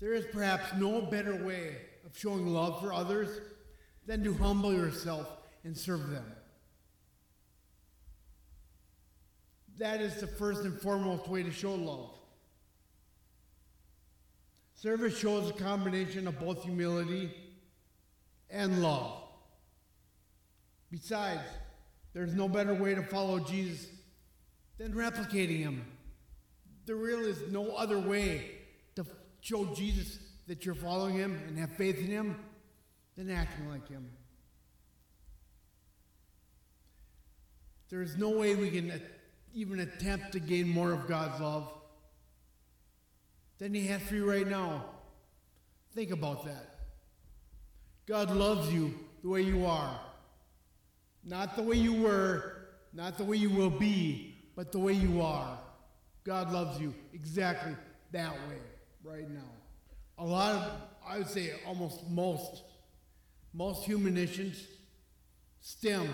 [0.00, 3.28] There is perhaps no better way of showing love for others
[4.10, 5.28] than to humble yourself
[5.62, 6.24] and serve them.
[9.78, 12.10] That is the first and foremost way to show love.
[14.74, 17.30] Service shows a combination of both humility
[18.50, 19.12] and love.
[20.90, 21.46] Besides,
[22.12, 23.86] there's no better way to follow Jesus
[24.76, 25.84] than replicating him.
[26.84, 28.56] There really is no other way
[28.96, 29.06] to
[29.40, 32.34] show Jesus that you're following him and have faith in him
[33.20, 34.08] than acting like him.
[37.90, 38.98] There's no way we can uh,
[39.52, 41.68] even attempt to gain more of God's love
[43.58, 44.86] than He has for you right now.
[45.94, 46.78] Think about that.
[48.06, 50.00] God loves you the way you are.
[51.22, 55.20] Not the way you were, not the way you will be, but the way you
[55.20, 55.58] are.
[56.24, 57.76] God loves you exactly
[58.12, 58.56] that way
[59.04, 59.50] right now.
[60.16, 60.72] A lot of,
[61.06, 62.62] I would say almost most,
[63.52, 64.66] most human issues
[65.60, 66.08] stem,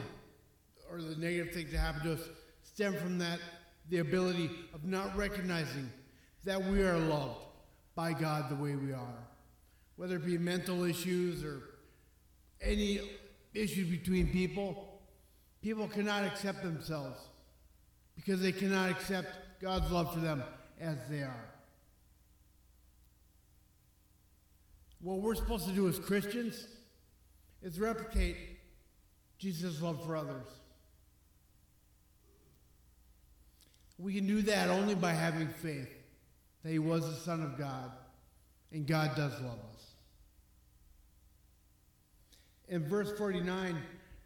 [0.91, 2.21] or the negative things that happen to us
[2.63, 3.39] stem from that,
[3.91, 5.91] the ability of not recognizing
[6.45, 7.41] that we are loved
[7.95, 9.29] by God the way we are.
[9.97, 11.63] Whether it be mental issues or
[12.61, 13.01] any
[13.55, 15.01] issues between people,
[15.63, 17.19] people cannot accept themselves
[18.15, 19.29] because they cannot accept
[19.61, 20.43] God's love for them
[20.81, 21.51] as they are.
[25.01, 26.67] What we're supposed to do as Christians
[27.67, 28.37] is replicate
[29.39, 30.47] Jesus' love for others.
[33.99, 35.91] We can do that only by having faith
[36.63, 37.91] that He was the Son of God
[38.71, 39.85] and God does love us.
[42.69, 43.77] In verse 49,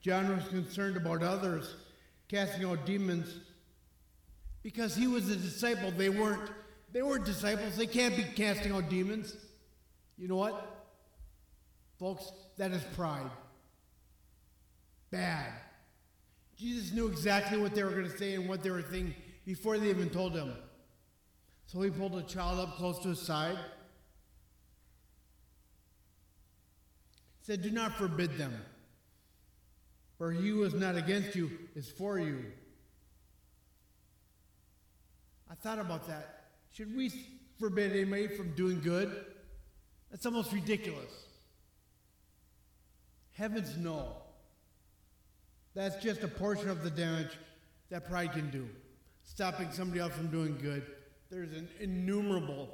[0.02, 1.76] John was concerned about others
[2.28, 3.34] casting out demons
[4.62, 5.90] because he was a disciple.
[5.90, 6.50] They weren't.
[6.92, 7.76] They weren't disciples.
[7.76, 9.34] They can't be casting out demons.
[10.18, 10.79] You know what?
[12.00, 13.30] Folks, that is pride.
[15.10, 15.52] Bad.
[16.56, 19.78] Jesus knew exactly what they were going to say and what they were thinking before
[19.78, 20.54] they even told him.
[21.66, 23.58] So he pulled a child up close to his side.
[27.42, 28.54] Said, Do not forbid them,
[30.16, 32.46] for he who is not against you is for you.
[35.50, 36.44] I thought about that.
[36.72, 37.12] Should we
[37.58, 39.26] forbid anybody from doing good?
[40.10, 41.29] That's almost ridiculous.
[43.40, 44.16] Heavens, no.
[45.74, 47.30] That's just a portion of the damage
[47.88, 48.68] that pride can do.
[49.24, 50.84] Stopping somebody else from doing good.
[51.30, 52.68] There's an innumerable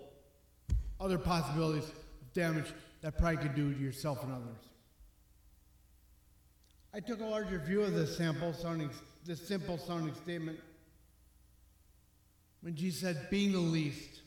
[0.99, 4.59] other possibilities of damage that pride can do to yourself and others.
[6.93, 8.91] I took a larger view of this sample sounding,
[9.25, 10.59] this simple sounding statement
[12.63, 14.19] when Jesus said, being the least.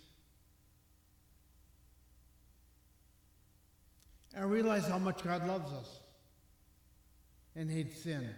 [4.38, 6.00] I realized how much God loves us
[7.60, 8.30] and hate sin.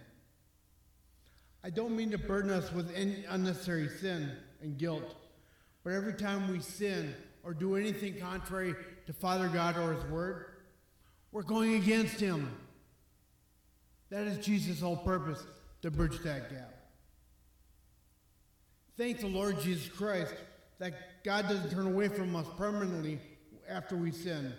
[1.62, 5.14] I don't mean to burden us with any unnecessary sin and guilt,
[5.84, 7.14] but every time we sin
[7.44, 8.74] or do anything contrary
[9.06, 10.46] to Father God or His Word,
[11.30, 12.50] we're going against Him.
[14.10, 15.40] That is Jesus' whole purpose
[15.82, 16.74] to bridge that gap.
[18.98, 20.34] Thank the Lord Jesus Christ
[20.80, 23.20] that God doesn't turn away from us permanently
[23.68, 24.52] after we sin.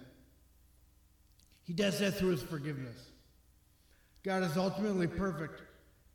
[1.65, 3.12] He does that through His forgiveness.
[4.23, 5.61] God is ultimately perfect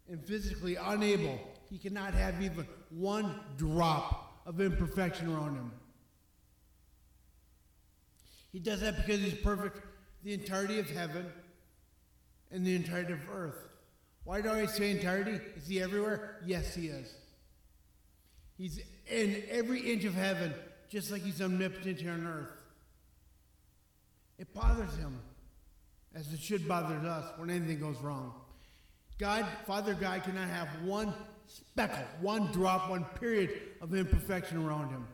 [0.09, 1.39] and physically unable.
[1.71, 5.73] He cannot have even one drop of imperfection around Him.
[8.53, 9.81] He does that because He's perfect
[10.25, 11.27] the entirety of heaven
[12.51, 13.69] and the entirety of earth.
[14.25, 15.41] Why do I say entirety?
[15.57, 16.41] Is He everywhere?
[16.47, 17.15] Yes, He is.
[18.59, 20.53] He's in every inch of heaven,
[20.91, 22.51] just like he's omnipotent here on earth.
[24.37, 25.21] It bothers him,
[26.19, 28.35] as it should bother us when anything goes wrong.
[29.19, 31.15] God, Father God, cannot have one
[31.47, 33.51] speckle, one drop, one period
[33.81, 35.07] of imperfection around him.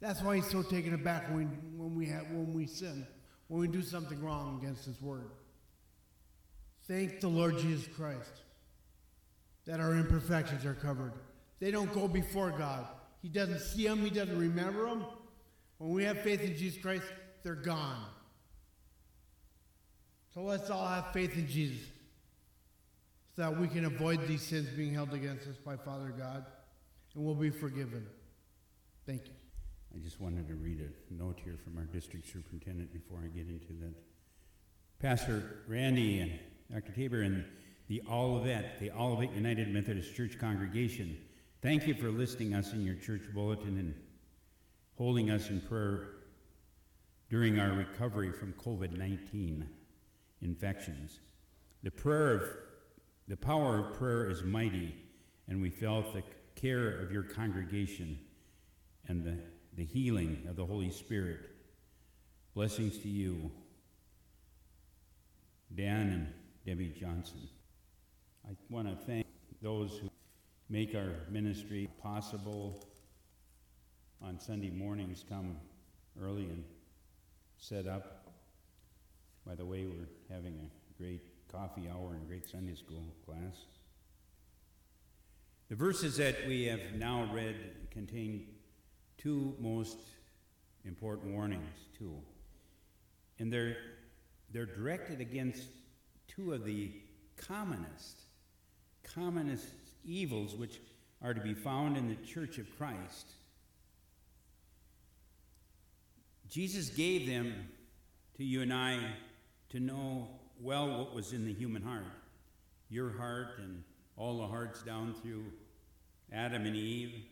[0.00, 1.46] That's why he's so taken aback when
[1.76, 3.06] when we, have, when we sin,
[3.48, 5.30] when we do something wrong against his word.
[6.86, 8.42] Thank the Lord Jesus Christ
[9.66, 11.12] that our imperfections are covered.
[11.60, 12.86] They don't go before God.
[13.22, 15.04] He doesn't see them, He doesn't remember them.
[15.78, 17.04] When we have faith in Jesus Christ,
[17.42, 18.04] they're gone.
[20.34, 21.86] So let's all have faith in Jesus
[23.34, 26.44] so that we can avoid these sins being held against us by Father God
[27.14, 28.06] and we'll be forgiven.
[29.06, 29.34] Thank you.
[29.94, 33.48] I just wanted to read a note here from our district superintendent before I get
[33.48, 33.94] into that.
[35.00, 36.32] Pastor Randy and
[36.72, 36.92] Dr.
[36.92, 37.44] Tabor and
[37.88, 41.16] the Olivet, the Olivet United Methodist Church congregation
[41.62, 43.94] Thank you for listing us in your church bulletin and
[44.96, 46.08] holding us in prayer
[47.28, 49.68] during our recovery from COVID 19
[50.42, 51.20] infections.
[51.82, 52.42] The prayer of
[53.28, 54.94] the power of prayer is mighty,
[55.48, 56.22] and we felt the
[56.56, 58.18] care of your congregation
[59.06, 59.38] and the,
[59.76, 61.38] the healing of the Holy Spirit.
[62.54, 63.50] Blessings to you,
[65.74, 66.26] Dan and
[66.66, 67.48] Debbie Johnson.
[68.48, 69.26] I want to thank
[69.62, 70.10] those who
[70.68, 72.84] make our ministry possible
[74.22, 75.56] on Sunday mornings, come
[76.20, 76.64] early and
[77.58, 78.19] set up.
[79.46, 83.56] By the way, we're having a great coffee hour and great Sunday school class.
[85.68, 87.54] The verses that we have now read
[87.90, 88.46] contain
[89.18, 89.98] two most
[90.84, 92.16] important warnings, too.
[93.38, 93.76] And they're,
[94.52, 95.62] they're directed against
[96.28, 96.90] two of the
[97.36, 98.22] commonest,
[99.02, 99.68] commonest
[100.04, 100.80] evils which
[101.22, 103.32] are to be found in the church of Christ.
[106.48, 107.68] Jesus gave them
[108.36, 108.98] to you and I
[109.70, 110.28] to know
[110.60, 112.04] well what was in the human heart.
[112.88, 113.82] Your heart and
[114.16, 115.44] all the hearts down through
[116.32, 117.24] Adam and Eve.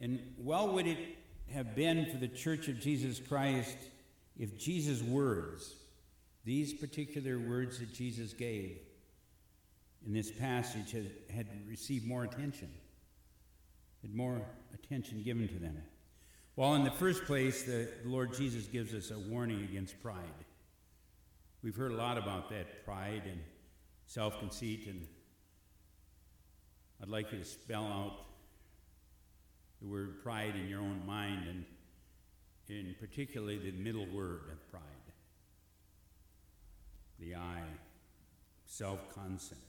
[0.00, 0.98] And well would it
[1.52, 3.76] have been for the church of Jesus Christ
[4.38, 5.74] if Jesus' words,
[6.44, 8.78] these particular words that Jesus gave,
[10.06, 12.70] in this passage had, had received more attention.
[14.02, 14.40] had more
[14.72, 15.82] attention given to them.
[16.58, 20.44] Well, in the first place, the, Lord Jesus gives us a warning against pride.
[21.62, 23.38] We've heard a lot about that pride and
[24.06, 25.06] self conceit, and
[27.00, 28.24] I'd like you to spell out
[29.80, 31.64] the word pride in your own mind, and
[32.68, 34.82] in particularly the middle word of pride
[37.20, 37.62] the I,
[38.66, 39.60] self concept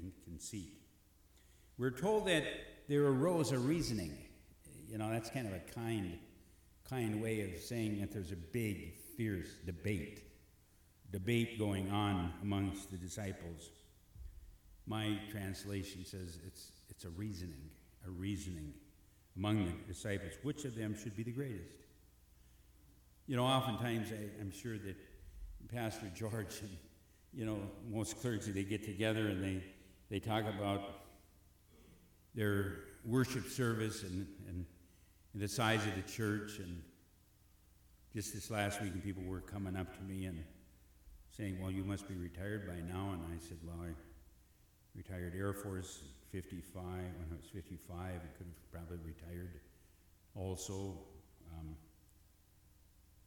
[0.00, 0.72] and conceit.
[1.76, 2.44] We're told that
[2.88, 4.16] there arose a reasoning.
[4.88, 6.18] You know, that's kind of a kind,
[6.90, 10.24] kind way of saying that there's a big, fierce debate,
[11.12, 13.70] debate going on amongst the disciples.
[14.86, 17.70] My translation says it's, it's a reasoning,
[18.06, 18.74] a reasoning
[19.36, 20.32] among the disciples.
[20.42, 21.70] Which of them should be the greatest?
[23.28, 24.96] You know, oftentimes I, I'm sure that
[25.72, 26.76] Pastor George and
[27.32, 29.62] you know, most clergy, they get together and they,
[30.10, 30.82] they talk about
[32.34, 34.66] their worship service and, and
[35.34, 36.58] the size of the church.
[36.58, 36.82] And
[38.14, 40.42] just this last week, people were coming up to me and
[41.36, 43.12] saying, Well, you must be retired by now.
[43.12, 43.92] And I said, Well, I
[44.94, 46.02] retired Air Force
[46.32, 46.82] 55.
[46.82, 49.60] When I was 55, I could have probably retired
[50.34, 50.94] also.
[51.52, 51.76] Um,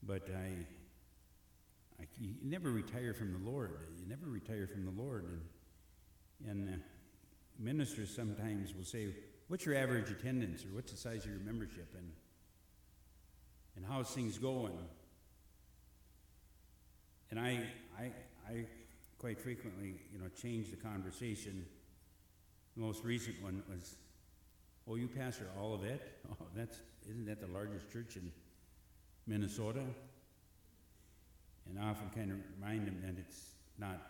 [0.05, 0.65] but I,
[2.01, 3.71] I, you never retire from the Lord.
[3.97, 5.25] You never retire from the Lord.
[5.25, 5.41] And,
[6.49, 6.77] and uh,
[7.59, 9.07] ministers sometimes will say,
[9.53, 10.65] What's your average attendance?
[10.65, 11.93] Or what's the size of your membership?
[11.95, 12.11] And,
[13.75, 14.73] and how's things going?
[17.29, 17.59] And I,
[17.95, 18.11] I,
[18.49, 18.65] I
[19.19, 21.67] quite frequently, you know, change the conversation.
[22.75, 23.95] The most recent one was,
[24.87, 26.01] "Oh, you pastor Olivet?
[26.31, 28.31] Oh, that's isn't that the largest church in
[29.27, 29.83] Minnesota?"
[31.69, 34.01] And I often kind of remind them that it's not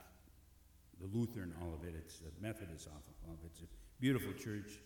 [1.01, 3.43] the Lutheran Olivet; it's the Methodist Olivet.
[3.47, 3.67] It's a
[3.99, 4.79] beautiful church.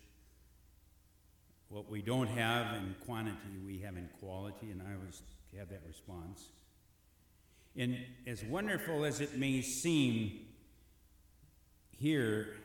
[1.69, 5.21] What we don't have in quantity, we have in quality, and I always
[5.57, 6.49] have that response.
[7.75, 10.47] And as wonderful as it may seem
[11.91, 12.55] here,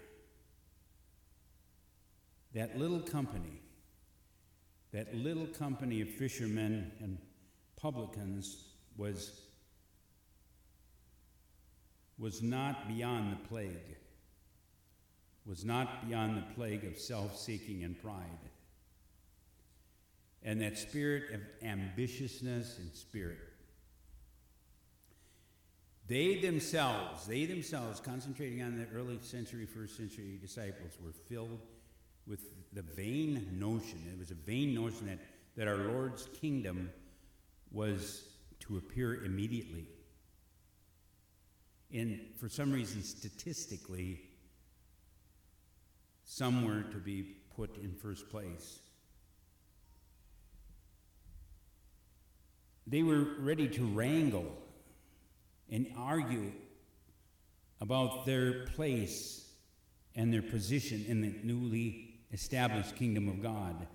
[2.55, 3.61] that little company,
[4.92, 7.18] that little company of fishermen and
[7.76, 8.64] publicans
[8.96, 9.40] was
[12.18, 13.96] was not beyond the plague,
[15.44, 18.51] was not beyond the plague of self seeking and pride.
[20.45, 23.38] And that spirit of ambitiousness and spirit.
[26.09, 31.61] They themselves, they themselves, concentrating on the early century, first century disciples, were filled
[32.26, 32.40] with
[32.72, 34.03] the vain notion.
[34.12, 35.20] It was a vain notion that,
[35.57, 36.90] that our Lord's kingdom
[37.70, 38.24] was
[38.61, 39.86] to appear immediately
[41.93, 44.22] and for some reason, statistically,
[46.24, 47.22] somewhere to be
[47.55, 48.80] put in first place.
[52.87, 54.57] They were ready to wrangle
[55.70, 56.53] and argue
[57.80, 59.49] about their place
[60.14, 63.87] and their position in the newly established kingdom of God.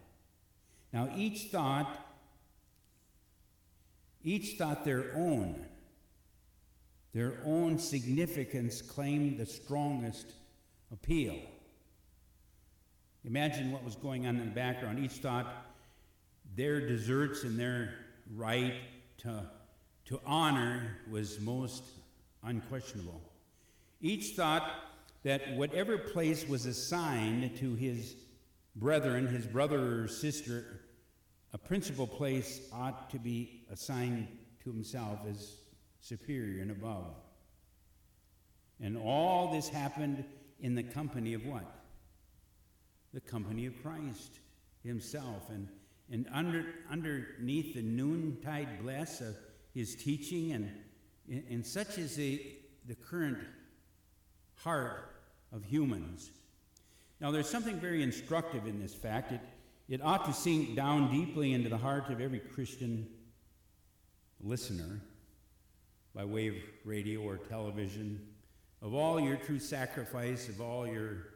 [0.92, 2.06] Now, each thought,
[4.24, 5.66] each thought their own
[7.14, 10.34] their own significance claimed the strongest
[10.92, 11.36] appeal.
[13.26, 15.00] Imagine what was going on in the background.
[15.00, 15.48] Each thought
[16.56, 17.96] their deserts and their
[18.36, 18.74] right
[19.20, 19.44] to,
[20.06, 21.84] to honor was most
[22.44, 23.22] unquestionable.
[24.02, 24.70] Each thought
[25.24, 28.16] that whatever place was assigned to his
[28.76, 30.82] brethren, his brother or sister,
[31.54, 34.28] a principal place ought to be assigned
[34.64, 35.56] to himself as
[36.02, 37.16] superior and above.
[38.80, 40.24] And all this happened
[40.60, 41.66] in the company of what?
[43.14, 44.40] The company of Christ
[44.84, 45.50] Himself.
[45.50, 45.68] And,
[46.12, 49.36] and under, underneath the noontide bless of
[49.74, 50.72] His teaching, and,
[51.50, 52.42] and such is the,
[52.88, 53.40] the current
[54.56, 55.16] heart
[55.52, 56.32] of humans.
[57.20, 59.32] Now, there's something very instructive in this fact.
[59.32, 59.42] It,
[59.90, 63.08] it ought to sink down deeply into the heart of every Christian
[64.42, 65.02] listener
[66.14, 68.20] by way of radio or television,
[68.82, 71.28] of all your true sacrifice, of all your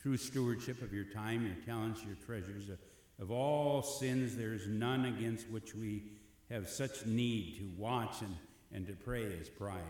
[0.00, 2.78] true stewardship of your time, your talents, your treasures, of,
[3.20, 6.04] of all sins, there is none against which we
[6.50, 8.36] have such need to watch and,
[8.72, 9.82] and to pray as pride.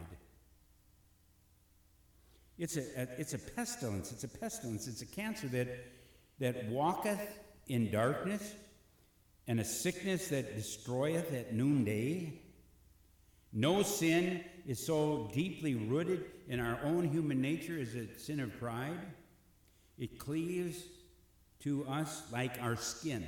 [2.58, 5.68] It's a, a, it's a pestilence, it's a pestilence, it's a cancer that,
[6.38, 7.20] that walketh
[7.66, 8.54] in darkness,
[9.48, 12.40] and a sickness that destroyeth at noonday.
[13.52, 18.58] No sin is so deeply rooted in our own human nature as a sin of
[18.58, 18.98] pride.
[19.98, 20.82] It cleaves
[21.66, 23.26] to us like our skin.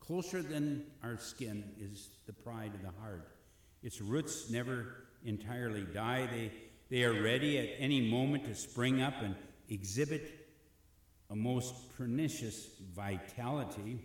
[0.00, 3.28] Closer than our skin is the pride of the heart.
[3.82, 6.26] Its roots never entirely die.
[6.32, 6.50] They,
[6.88, 9.34] they are ready at any moment to spring up and
[9.68, 10.48] exhibit
[11.28, 14.00] a most pernicious vitality.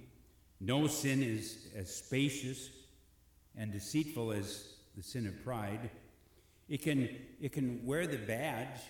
[0.59, 2.69] No sin is as spacious
[3.55, 5.89] and deceitful as the sin of pride.
[6.67, 7.07] It can,
[7.39, 8.81] it can wear the badge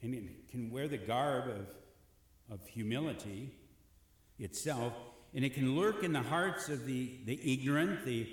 [0.00, 1.66] and it can wear the garb of,
[2.50, 3.54] of humility
[4.38, 4.92] itself,
[5.34, 8.26] and it can lurk in the hearts of the, the ignorant, the,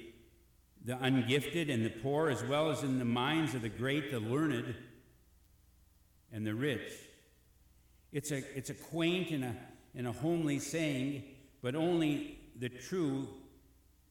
[0.85, 4.19] the ungifted, and the poor, as well as in the minds of the great, the
[4.19, 4.75] learned,
[6.31, 6.93] and the rich.
[8.11, 9.55] It's a, it's a quaint and a,
[9.95, 11.23] and a homely saying,
[11.61, 13.27] but only the true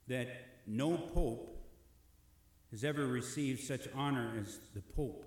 [0.09, 0.29] that
[0.67, 1.51] no pope
[2.71, 5.25] has ever received such honor as the pope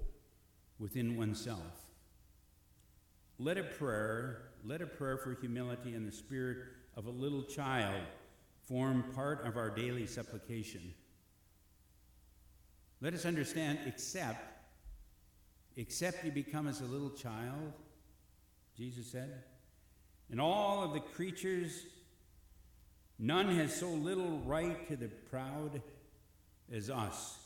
[0.80, 1.87] within oneself.
[3.40, 6.58] Let a prayer, let a prayer for humility in the spirit
[6.96, 8.02] of a little child
[8.68, 10.94] form part of our daily supplication.
[13.00, 14.44] Let us understand, except,
[15.76, 17.74] except you become as a little child,
[18.76, 19.44] Jesus said,
[20.32, 21.86] and all of the creatures,
[23.20, 25.82] none has so little right to the proud
[26.74, 27.38] as us.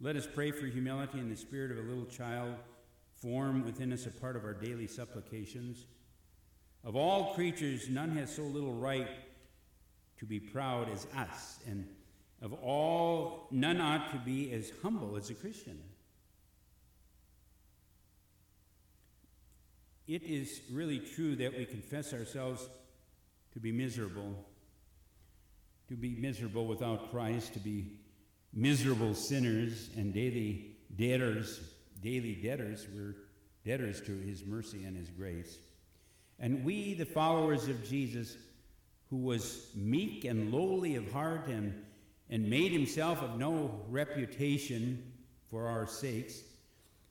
[0.00, 2.54] Let us pray for humility in the spirit of a little child
[3.20, 5.86] form within us a part of our daily supplications.
[6.84, 9.08] Of all creatures, none has so little right
[10.18, 11.86] to be proud as us, and
[12.42, 15.80] of all, none ought to be as humble as a Christian.
[20.06, 22.68] It is really true that we confess ourselves
[23.52, 24.46] to be miserable,
[25.88, 27.98] to be miserable without Christ, to be
[28.52, 31.60] miserable sinners and daily debtors
[32.02, 32.86] daily debtors.
[32.94, 33.16] We're
[33.64, 35.58] debtors to his mercy and his grace.
[36.38, 38.36] And we, the followers of Jesus,
[39.10, 41.74] who was meek and lowly of heart and,
[42.30, 45.12] and made himself of no reputation
[45.50, 46.42] for our sakes,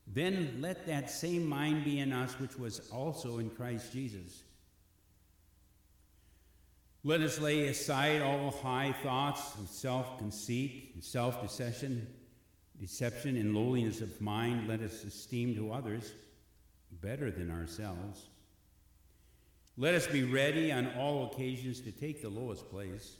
[0.07, 4.43] then let that same mind be in us which was also in Christ Jesus.
[7.03, 12.07] Let us lay aside all high thoughts of self conceit and self deception
[12.79, 16.13] deception and lowliness of mind let us esteem to others
[17.01, 18.27] better than ourselves.
[19.77, 23.15] Let us be ready on all occasions to take the lowest place.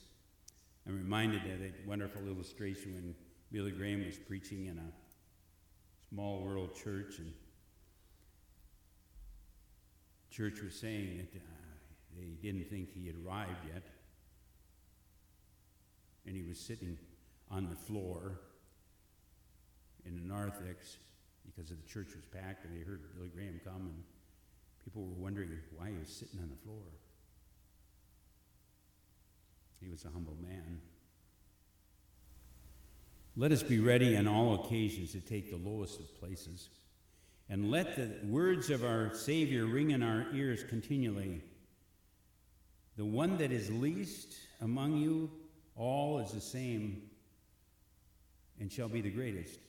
[0.88, 3.16] I'm reminded of that wonderful illustration when
[3.52, 4.92] Billy Graham was preaching in a
[6.10, 7.32] small world church, and
[10.32, 11.44] church was saying that uh,
[12.18, 13.84] they didn't think he had arrived yet,
[16.26, 16.98] and he was sitting
[17.52, 18.40] on the floor
[20.08, 20.98] in the narthex
[21.46, 24.04] because the church was packed and they heard Billy Graham come and
[24.84, 26.84] people were wondering why he was sitting on the floor.
[29.82, 30.82] He was a humble man.
[33.36, 36.70] Let us be ready on all occasions to take the lowest of places.
[37.50, 41.42] And let the words of our Savior ring in our ears continually.
[42.98, 45.30] The one that is least among you
[45.76, 47.04] all is the same
[48.60, 49.60] and shall be the greatest.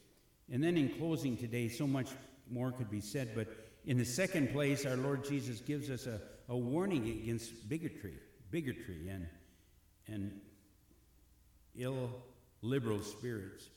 [0.50, 2.08] And then in closing today, so much
[2.50, 3.48] more could be said, but
[3.84, 8.14] in the second place, our Lord Jesus gives us a, a warning against bigotry,
[8.50, 9.26] bigotry and,
[10.06, 10.40] and
[11.76, 12.10] ill
[12.62, 13.68] liberal spirits.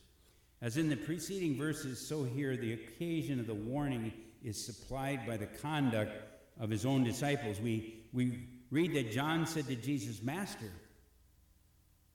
[0.61, 4.13] As in the preceding verses, so here the occasion of the warning
[4.43, 6.11] is supplied by the conduct
[6.59, 7.59] of his own disciples.
[7.59, 10.72] We, we read that John said to Jesus, Master,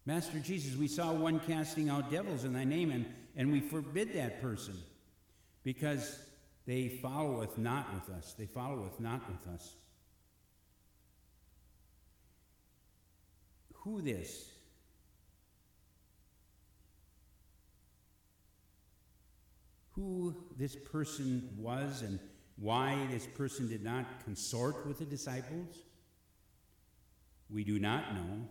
[0.04, 3.06] Master Jesus, we saw one casting out devils in thy name, and
[3.36, 4.76] and we forbid that person
[5.62, 6.18] because
[6.66, 8.34] they followeth not with us.
[8.36, 9.76] They followeth not with us.
[13.74, 14.50] Who this?
[19.92, 22.18] Who this person was and
[22.56, 25.82] why this person did not consort with the disciples?
[27.48, 28.48] We do not know.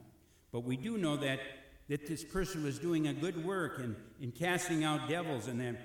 [0.52, 1.40] But we do know that
[1.88, 5.76] that this person was doing a good work in, in casting out devils and that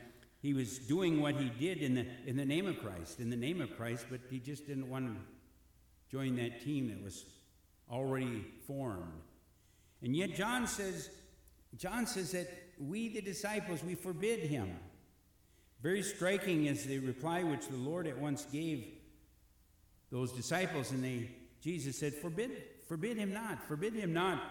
[0.41, 3.37] he was doing what he did in the, in the name of Christ, in the
[3.37, 5.17] name of Christ, but he just didn't want to
[6.11, 7.27] join that team that was
[7.91, 9.23] already formed.
[10.03, 11.11] And yet John says,
[11.77, 12.49] John says that
[12.79, 14.79] we, the disciples, we forbid him.
[15.83, 18.87] Very striking is the reply which the Lord at once gave
[20.11, 21.31] those disciples, and they
[21.63, 22.51] Jesus said, Forbid,
[22.89, 24.43] forbid him not, forbid him not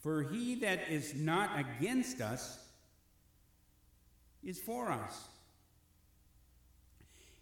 [0.00, 2.58] for he that is not against us
[4.42, 5.28] is for us.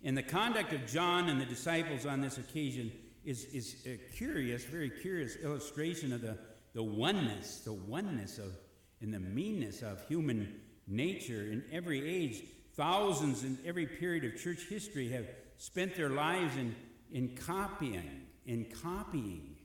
[0.03, 2.93] And the conduct of John and the disciples on this occasion
[3.25, 6.39] is, is a curious, very curious illustration of the,
[6.75, 8.57] the oneness, the oneness of,
[9.01, 12.45] and the meanness of human nature in every age.
[12.75, 15.27] Thousands in every period of church history have
[15.59, 16.77] spent their lives in,
[17.13, 19.57] in copying, in copying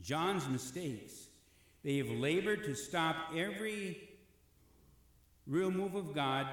[0.00, 1.28] John's mistakes.
[1.82, 4.08] They have labored to stop every
[5.46, 6.46] real move of God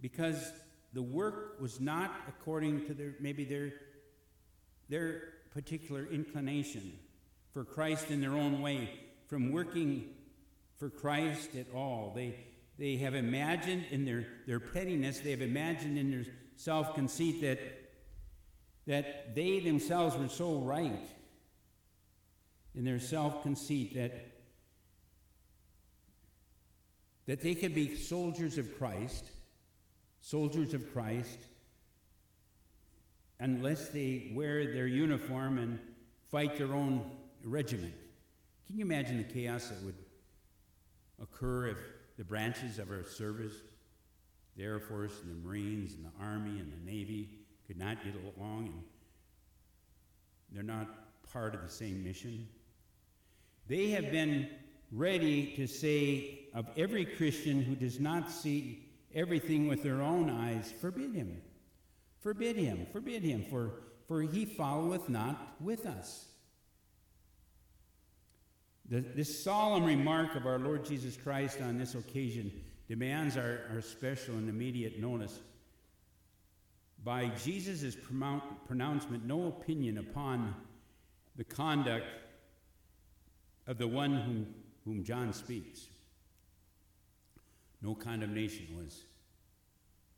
[0.00, 0.52] because
[0.92, 3.72] the work was not according to their maybe their
[4.88, 5.22] their
[5.52, 6.98] particular inclination
[7.52, 8.90] for Christ in their own way
[9.26, 10.14] from working
[10.78, 12.12] for Christ at all.
[12.14, 12.36] They
[12.78, 16.24] they have imagined in their, their pettiness, they have imagined in their
[16.56, 17.58] self conceit that,
[18.86, 21.08] that they themselves were so right
[22.76, 24.12] in their self conceit that,
[27.26, 29.30] that they could be soldiers of Christ,
[30.20, 31.38] soldiers of Christ,
[33.40, 35.78] unless they wear their uniform and
[36.30, 37.10] fight their own
[37.42, 37.94] regiment.
[38.66, 39.94] Can you imagine the chaos that would
[41.22, 41.78] occur if
[42.18, 43.54] the branches of our service,
[44.56, 47.30] the Air Force and the Marines and the Army and the Navy,
[47.66, 48.82] could not get along and
[50.52, 50.88] they're not
[51.32, 52.46] part of the same mission?
[53.68, 54.48] They have been
[54.92, 60.72] ready to say of every Christian who does not see everything with their own eyes,
[60.80, 61.40] forbid him.
[62.20, 63.72] Forbid him, forbid him, for,
[64.06, 66.26] for he followeth not with us.
[68.88, 72.52] The, this solemn remark of our Lord Jesus Christ on this occasion
[72.88, 75.40] demands our, our special and immediate notice.
[77.02, 77.96] By Jesus'
[78.66, 80.54] pronouncement, no opinion upon
[81.36, 82.06] the conduct
[83.66, 84.46] of the one whom,
[84.84, 85.86] whom John speaks.
[87.82, 89.04] No condemnation was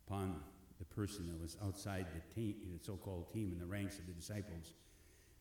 [0.07, 0.35] upon
[0.79, 4.07] the person that was outside the, team, the so called team in the ranks of
[4.07, 4.73] the disciples.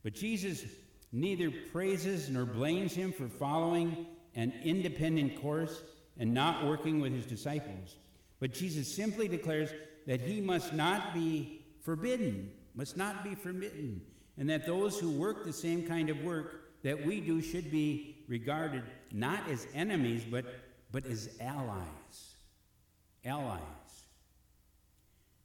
[0.03, 0.65] But Jesus
[1.13, 5.83] neither praises nor blames him for following an independent course
[6.19, 7.97] and not working with his disciples.
[8.41, 9.71] But Jesus simply declares
[10.07, 14.01] that he must not be forbidden, must not be forbidden,
[14.37, 18.25] and that those who work the same kind of work that we do should be
[18.29, 20.45] regarded not as enemies, but,
[20.93, 22.35] but as allies.
[23.25, 23.61] Allies.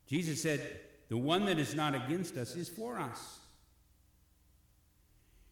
[0.07, 0.79] Jesus said,
[1.09, 3.39] The one that is not against us is for us.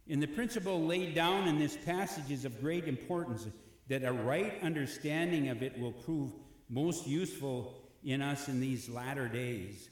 [0.07, 3.47] In the principle laid down in this passage is of great importance
[3.87, 6.31] that a right understanding of it will prove
[6.69, 9.89] most useful in us in these latter days.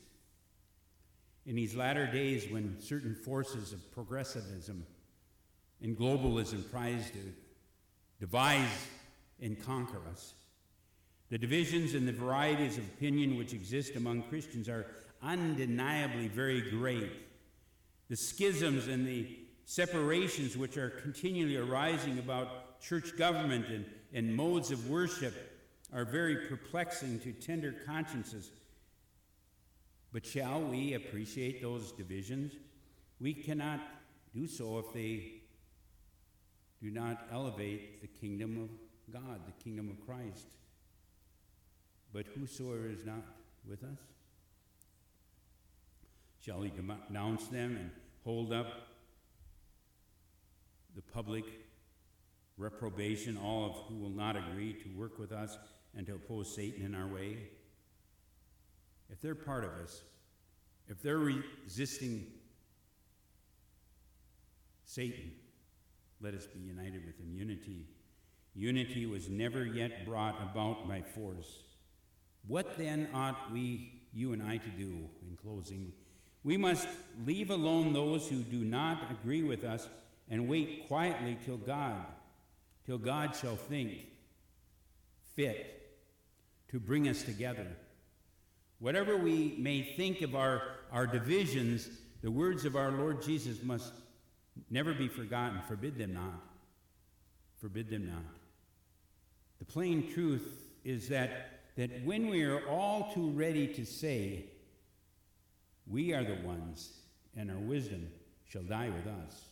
[1.45, 4.85] In these latter days, when certain forces of progressivism
[5.81, 7.33] and globalism tries to
[8.19, 8.87] devise
[9.41, 10.33] and conquer us.
[11.29, 14.87] The divisions and the varieties of opinion which exist among Christians are
[15.21, 17.11] undeniably very great.
[18.09, 19.27] The schisms and the
[19.65, 25.33] separations which are continually arising about church government and, and modes of worship
[25.93, 28.51] are very perplexing to tender consciences.
[30.11, 32.53] But shall we appreciate those divisions?
[33.21, 33.79] We cannot
[34.33, 35.38] do so if they
[36.81, 40.47] do not elevate the kingdom of God, the kingdom of Christ.
[42.13, 43.23] But whosoever is not
[43.67, 43.99] with us,
[46.39, 47.91] shall he denounce them and
[48.23, 48.67] hold up
[50.95, 51.43] the public
[52.57, 55.57] reprobation, all of who will not agree to work with us
[55.95, 57.37] and to oppose Satan in our way?
[59.09, 60.01] If they're part of us,
[60.87, 62.25] if they're resisting
[64.85, 65.31] Satan,
[66.21, 67.33] let us be united with him.
[67.33, 67.85] Unity.
[68.55, 71.59] Unity was never yet brought about by force.
[72.47, 75.93] What then ought we, you and I, to do in closing?
[76.43, 76.87] We must
[77.25, 79.87] leave alone those who do not agree with us
[80.29, 82.05] and wait quietly till God,
[82.85, 84.07] till God shall think
[85.35, 85.97] fit
[86.69, 87.67] to bring us together.
[88.79, 90.61] Whatever we may think of our,
[90.91, 91.89] our divisions,
[92.21, 93.93] the words of our Lord Jesus must
[94.69, 95.61] Never be forgotten.
[95.67, 96.41] Forbid them not.
[97.59, 98.35] Forbid them not.
[99.59, 100.47] The plain truth
[100.83, 104.45] is that, that when we are all too ready to say,
[105.85, 106.91] we are the ones,
[107.35, 108.07] and our wisdom
[108.47, 109.45] shall die with us.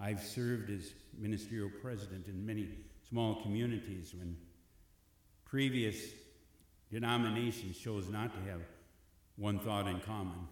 [0.00, 2.68] I've served as ministerial president in many
[3.08, 4.36] small communities when
[5.44, 5.96] previous
[6.90, 8.60] denominations chose not to have
[9.36, 10.46] one thought in common.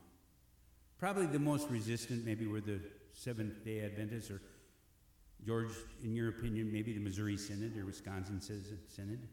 [0.99, 2.81] Probably the most resistant, maybe, were the
[3.17, 4.43] Seventh day Adventists, or
[5.45, 5.71] George,
[6.05, 9.27] in your opinion, maybe the Missouri Synod or Wisconsin Synod?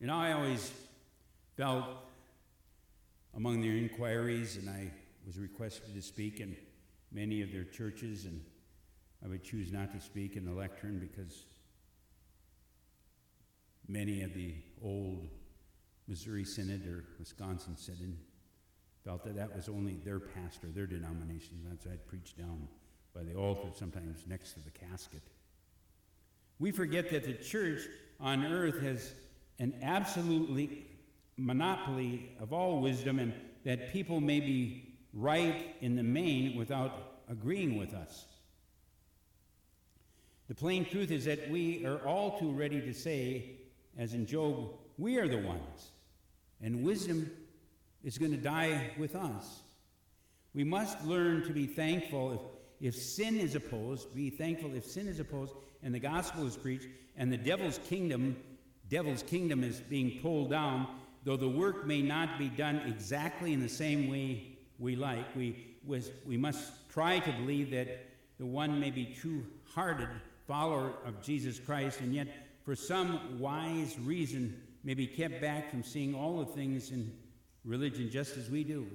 [0.00, 0.72] And I always
[1.56, 1.84] felt
[3.34, 4.90] among their inquiries, and I
[5.26, 6.56] was requested to speak in
[7.12, 8.42] many of their churches, and
[9.22, 11.44] I would choose not to speak in the lectern because
[13.86, 15.28] many of the old
[16.08, 18.16] Missouri Synod or Wisconsin Synod
[19.06, 21.60] felt that that was only their pastor, their denomination.
[21.68, 22.66] That's I'd preach down
[23.14, 25.22] by the altar, sometimes next to the casket.
[26.58, 27.82] We forget that the church
[28.18, 29.12] on earth has
[29.60, 30.88] an absolutely
[31.36, 33.32] monopoly of all wisdom and
[33.64, 38.26] that people may be right in the main without agreeing with us.
[40.48, 43.52] The plain truth is that we are all too ready to say,
[43.96, 45.92] as in Job, we are the ones,
[46.60, 47.30] and wisdom
[48.06, 49.62] is going to die with us.
[50.54, 55.08] We must learn to be thankful if, if sin is opposed, be thankful if sin
[55.08, 55.52] is opposed
[55.82, 56.86] and the gospel is preached
[57.16, 58.36] and the devil's kingdom,
[58.88, 60.86] devil's kingdom is being pulled down,
[61.24, 65.66] though the work may not be done exactly in the same way we like, we,
[66.24, 68.06] we must try to believe that
[68.38, 69.44] the one may be true
[69.74, 70.08] hearted
[70.46, 72.28] follower of Jesus Christ, and yet
[72.64, 77.10] for some wise reason may be kept back from seeing all the things in
[77.66, 78.86] religion just as we do.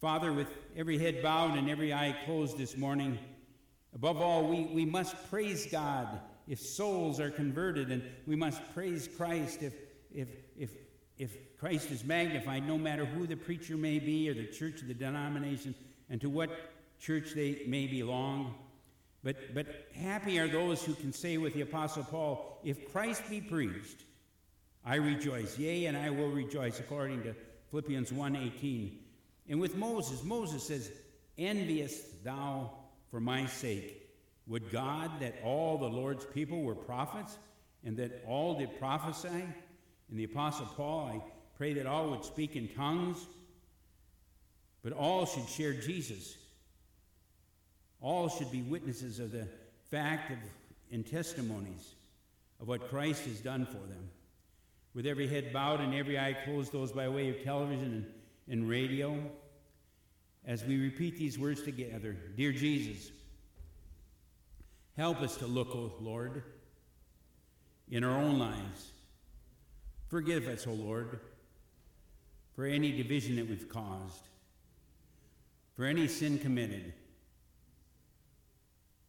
[0.00, 0.46] Father, with
[0.76, 3.18] every head bowed and every eye closed this morning,
[3.94, 9.08] above all, we, we must praise God if souls are converted, and we must praise
[9.16, 9.74] Christ if,
[10.14, 10.70] if, if,
[11.18, 14.86] if Christ is magnified, no matter who the preacher may be or the church or
[14.86, 15.74] the denomination,
[16.08, 16.50] and to what
[17.00, 18.54] church they may belong.
[19.22, 23.40] But, but happy are those who can say with the Apostle Paul, If Christ be
[23.40, 24.04] preached,
[24.84, 27.34] I rejoice, yea, and I will rejoice, according to
[27.70, 28.98] Philippians 1:18.
[29.48, 30.90] And with Moses, Moses says,
[31.38, 32.70] Enviest thou
[33.10, 34.08] for my sake?
[34.46, 37.38] Would God that all the Lord's people were prophets,
[37.84, 39.28] and that all did prophesy?
[39.28, 41.22] And the Apostle Paul, I
[41.56, 43.18] pray that all would speak in tongues,
[44.82, 46.36] but all should share Jesus.
[48.00, 49.48] All should be witnesses of the
[49.90, 50.38] fact of,
[50.90, 51.94] and testimonies
[52.60, 54.08] of what Christ has done for them.
[54.98, 58.04] With every head bowed and every eye closed, those by way of television
[58.48, 59.16] and, and radio,
[60.44, 63.12] as we repeat these words together Dear Jesus,
[64.96, 66.42] help us to look, O Lord,
[67.88, 68.90] in our own lives.
[70.08, 71.20] Forgive us, O Lord,
[72.56, 74.26] for any division that we've caused,
[75.76, 76.92] for any sin committed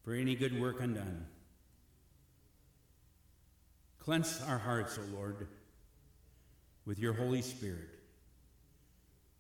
[0.03, 1.25] for any good work undone.
[3.97, 5.47] Cleanse our hearts, O Lord,
[6.89, 7.87] with your Holy Spirit,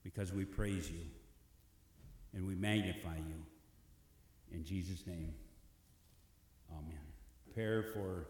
[0.03, 1.01] because we praise you
[2.35, 3.43] and we magnify you.
[4.51, 5.33] In Jesus' name,
[6.71, 7.01] amen.
[7.45, 8.27] Prepare for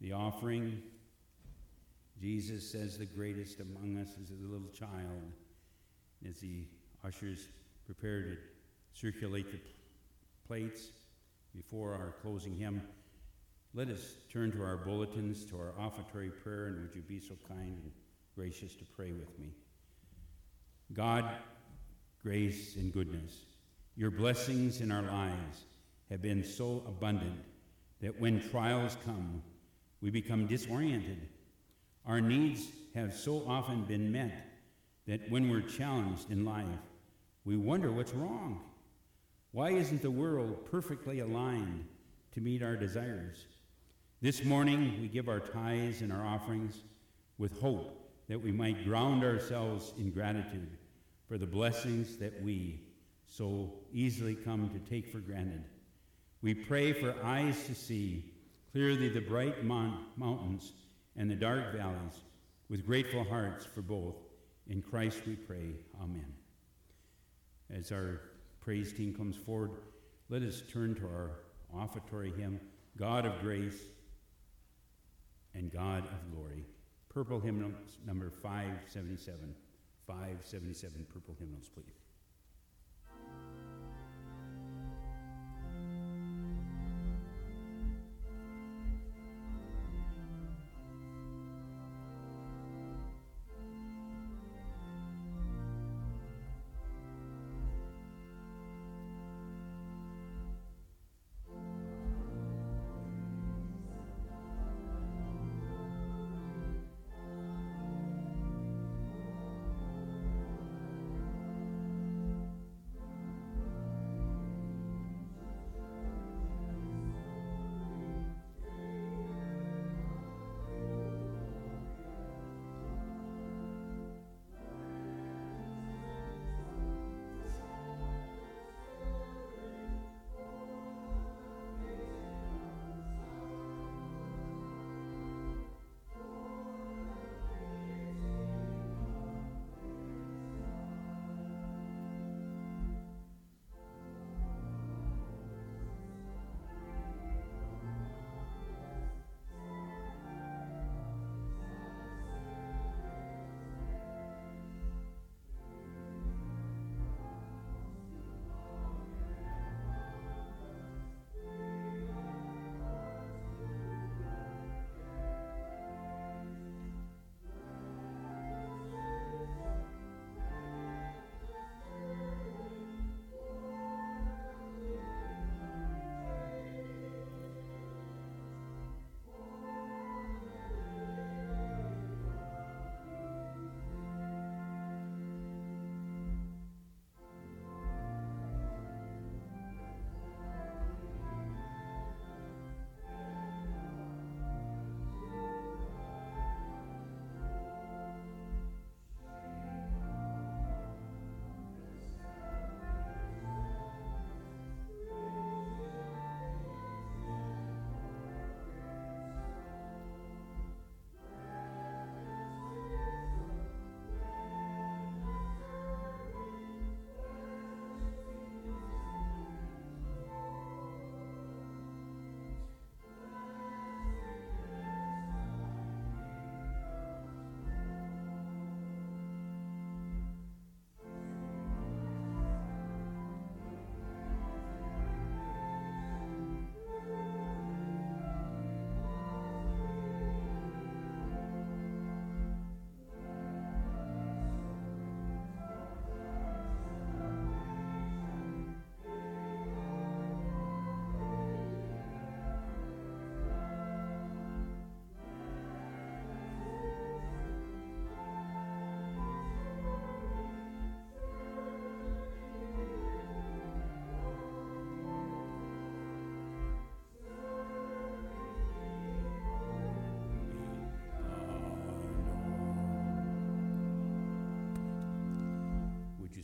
[0.00, 0.80] the offering.
[2.22, 5.32] Jesus says the greatest among us is a little child.
[6.30, 6.62] As the
[7.04, 7.48] ushers
[7.86, 8.36] prepare to
[8.92, 9.58] circulate the
[10.46, 10.90] plates
[11.56, 12.82] before our closing hymn,
[13.76, 17.34] let us turn to our bulletins, to our offertory prayer, and would you be so
[17.48, 17.90] kind and
[18.36, 19.48] gracious to pray with me?
[20.92, 21.28] God,
[22.22, 23.32] grace and goodness,
[23.96, 25.64] your blessings in our lives
[26.08, 27.42] have been so abundant
[28.00, 29.42] that when trials come,
[30.00, 31.28] we become disoriented.
[32.06, 34.50] Our needs have so often been met
[35.08, 36.64] that when we're challenged in life,
[37.44, 38.60] we wonder what's wrong.
[39.50, 41.86] Why isn't the world perfectly aligned
[42.34, 43.46] to meet our desires?
[44.24, 46.82] This morning, we give our tithes and our offerings
[47.36, 50.78] with hope that we might ground ourselves in gratitude
[51.28, 52.80] for the blessings that we
[53.26, 55.62] so easily come to take for granted.
[56.40, 58.32] We pray for eyes to see
[58.72, 60.72] clearly the bright mon- mountains
[61.18, 62.22] and the dark valleys
[62.70, 64.14] with grateful hearts for both.
[64.68, 65.74] In Christ we pray.
[66.02, 66.32] Amen.
[67.70, 68.22] As our
[68.62, 69.72] praise team comes forward,
[70.30, 71.40] let us turn to our
[71.76, 72.58] offertory hymn,
[72.96, 73.82] God of Grace
[75.54, 76.64] and God of Glory.
[77.08, 77.70] Purple hymnal
[78.06, 79.54] number 577.
[80.06, 82.03] 577 purple hymnals, please.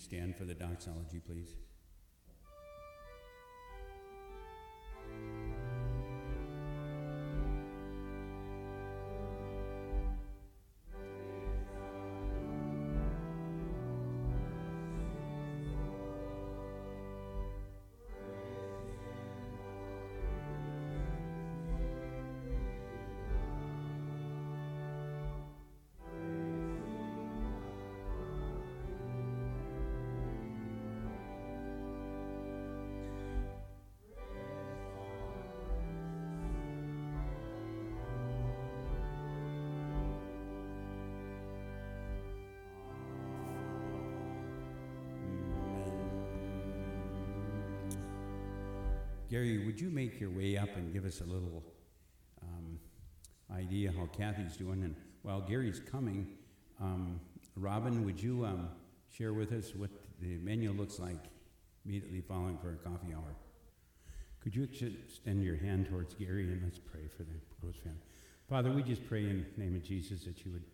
[0.00, 1.54] Stand for the doxology, please?
[49.30, 51.62] Gary, would you make your way up and give us a little
[52.42, 52.80] um,
[53.54, 54.82] idea how Kathy's doing?
[54.82, 56.26] And while Gary's coming,
[56.80, 57.20] um,
[57.54, 58.68] Robin, would you um,
[59.08, 59.90] share with us what
[60.20, 61.26] the menu looks like
[61.84, 63.36] immediately following for a coffee hour?
[64.40, 68.00] Could you extend your hand towards Gary and let's pray for the Gross family?
[68.48, 70.64] Father, we just pray in the name of Jesus that you would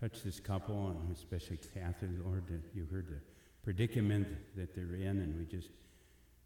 [0.00, 3.20] touch this couple and especially Kathy, Lord, that you heard the
[3.62, 5.68] predicament that they're in, and we just,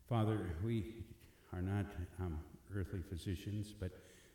[0.08, 1.04] Father, we
[1.52, 1.86] are not
[2.20, 2.38] um,
[2.74, 3.90] earthly physicians, but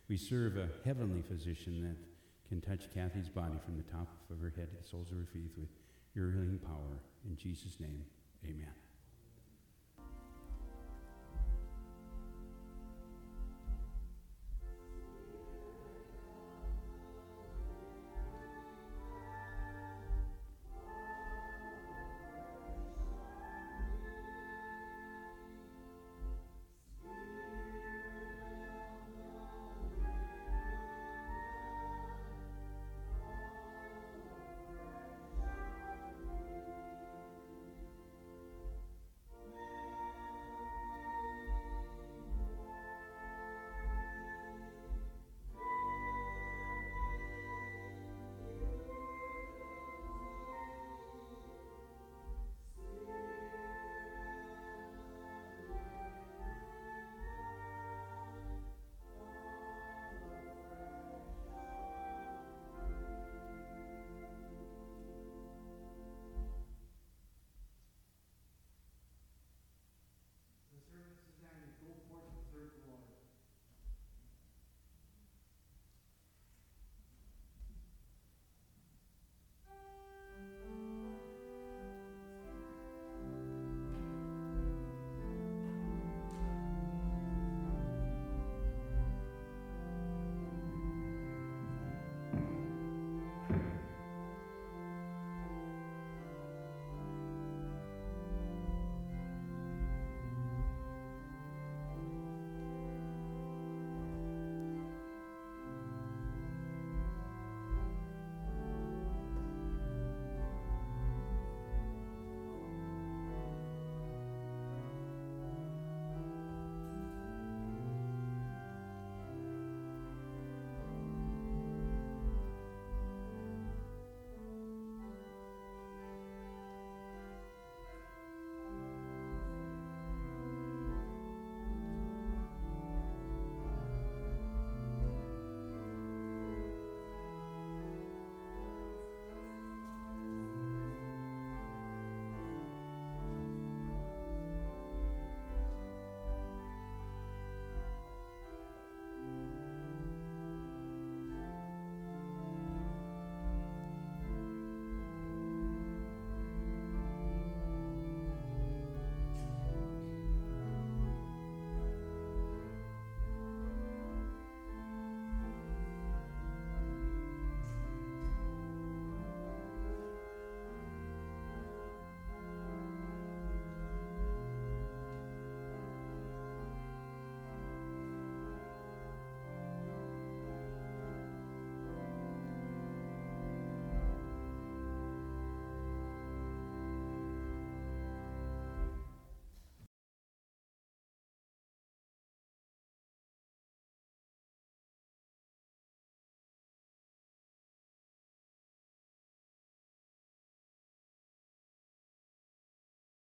[0.08, 1.98] we serve a heavenly physician that
[2.48, 5.28] can touch Kathy's body from the top of her head to the soles of her
[5.34, 5.70] feet with
[6.16, 7.02] your healing power.
[7.28, 8.06] In Jesus' name,
[8.46, 8.87] amen.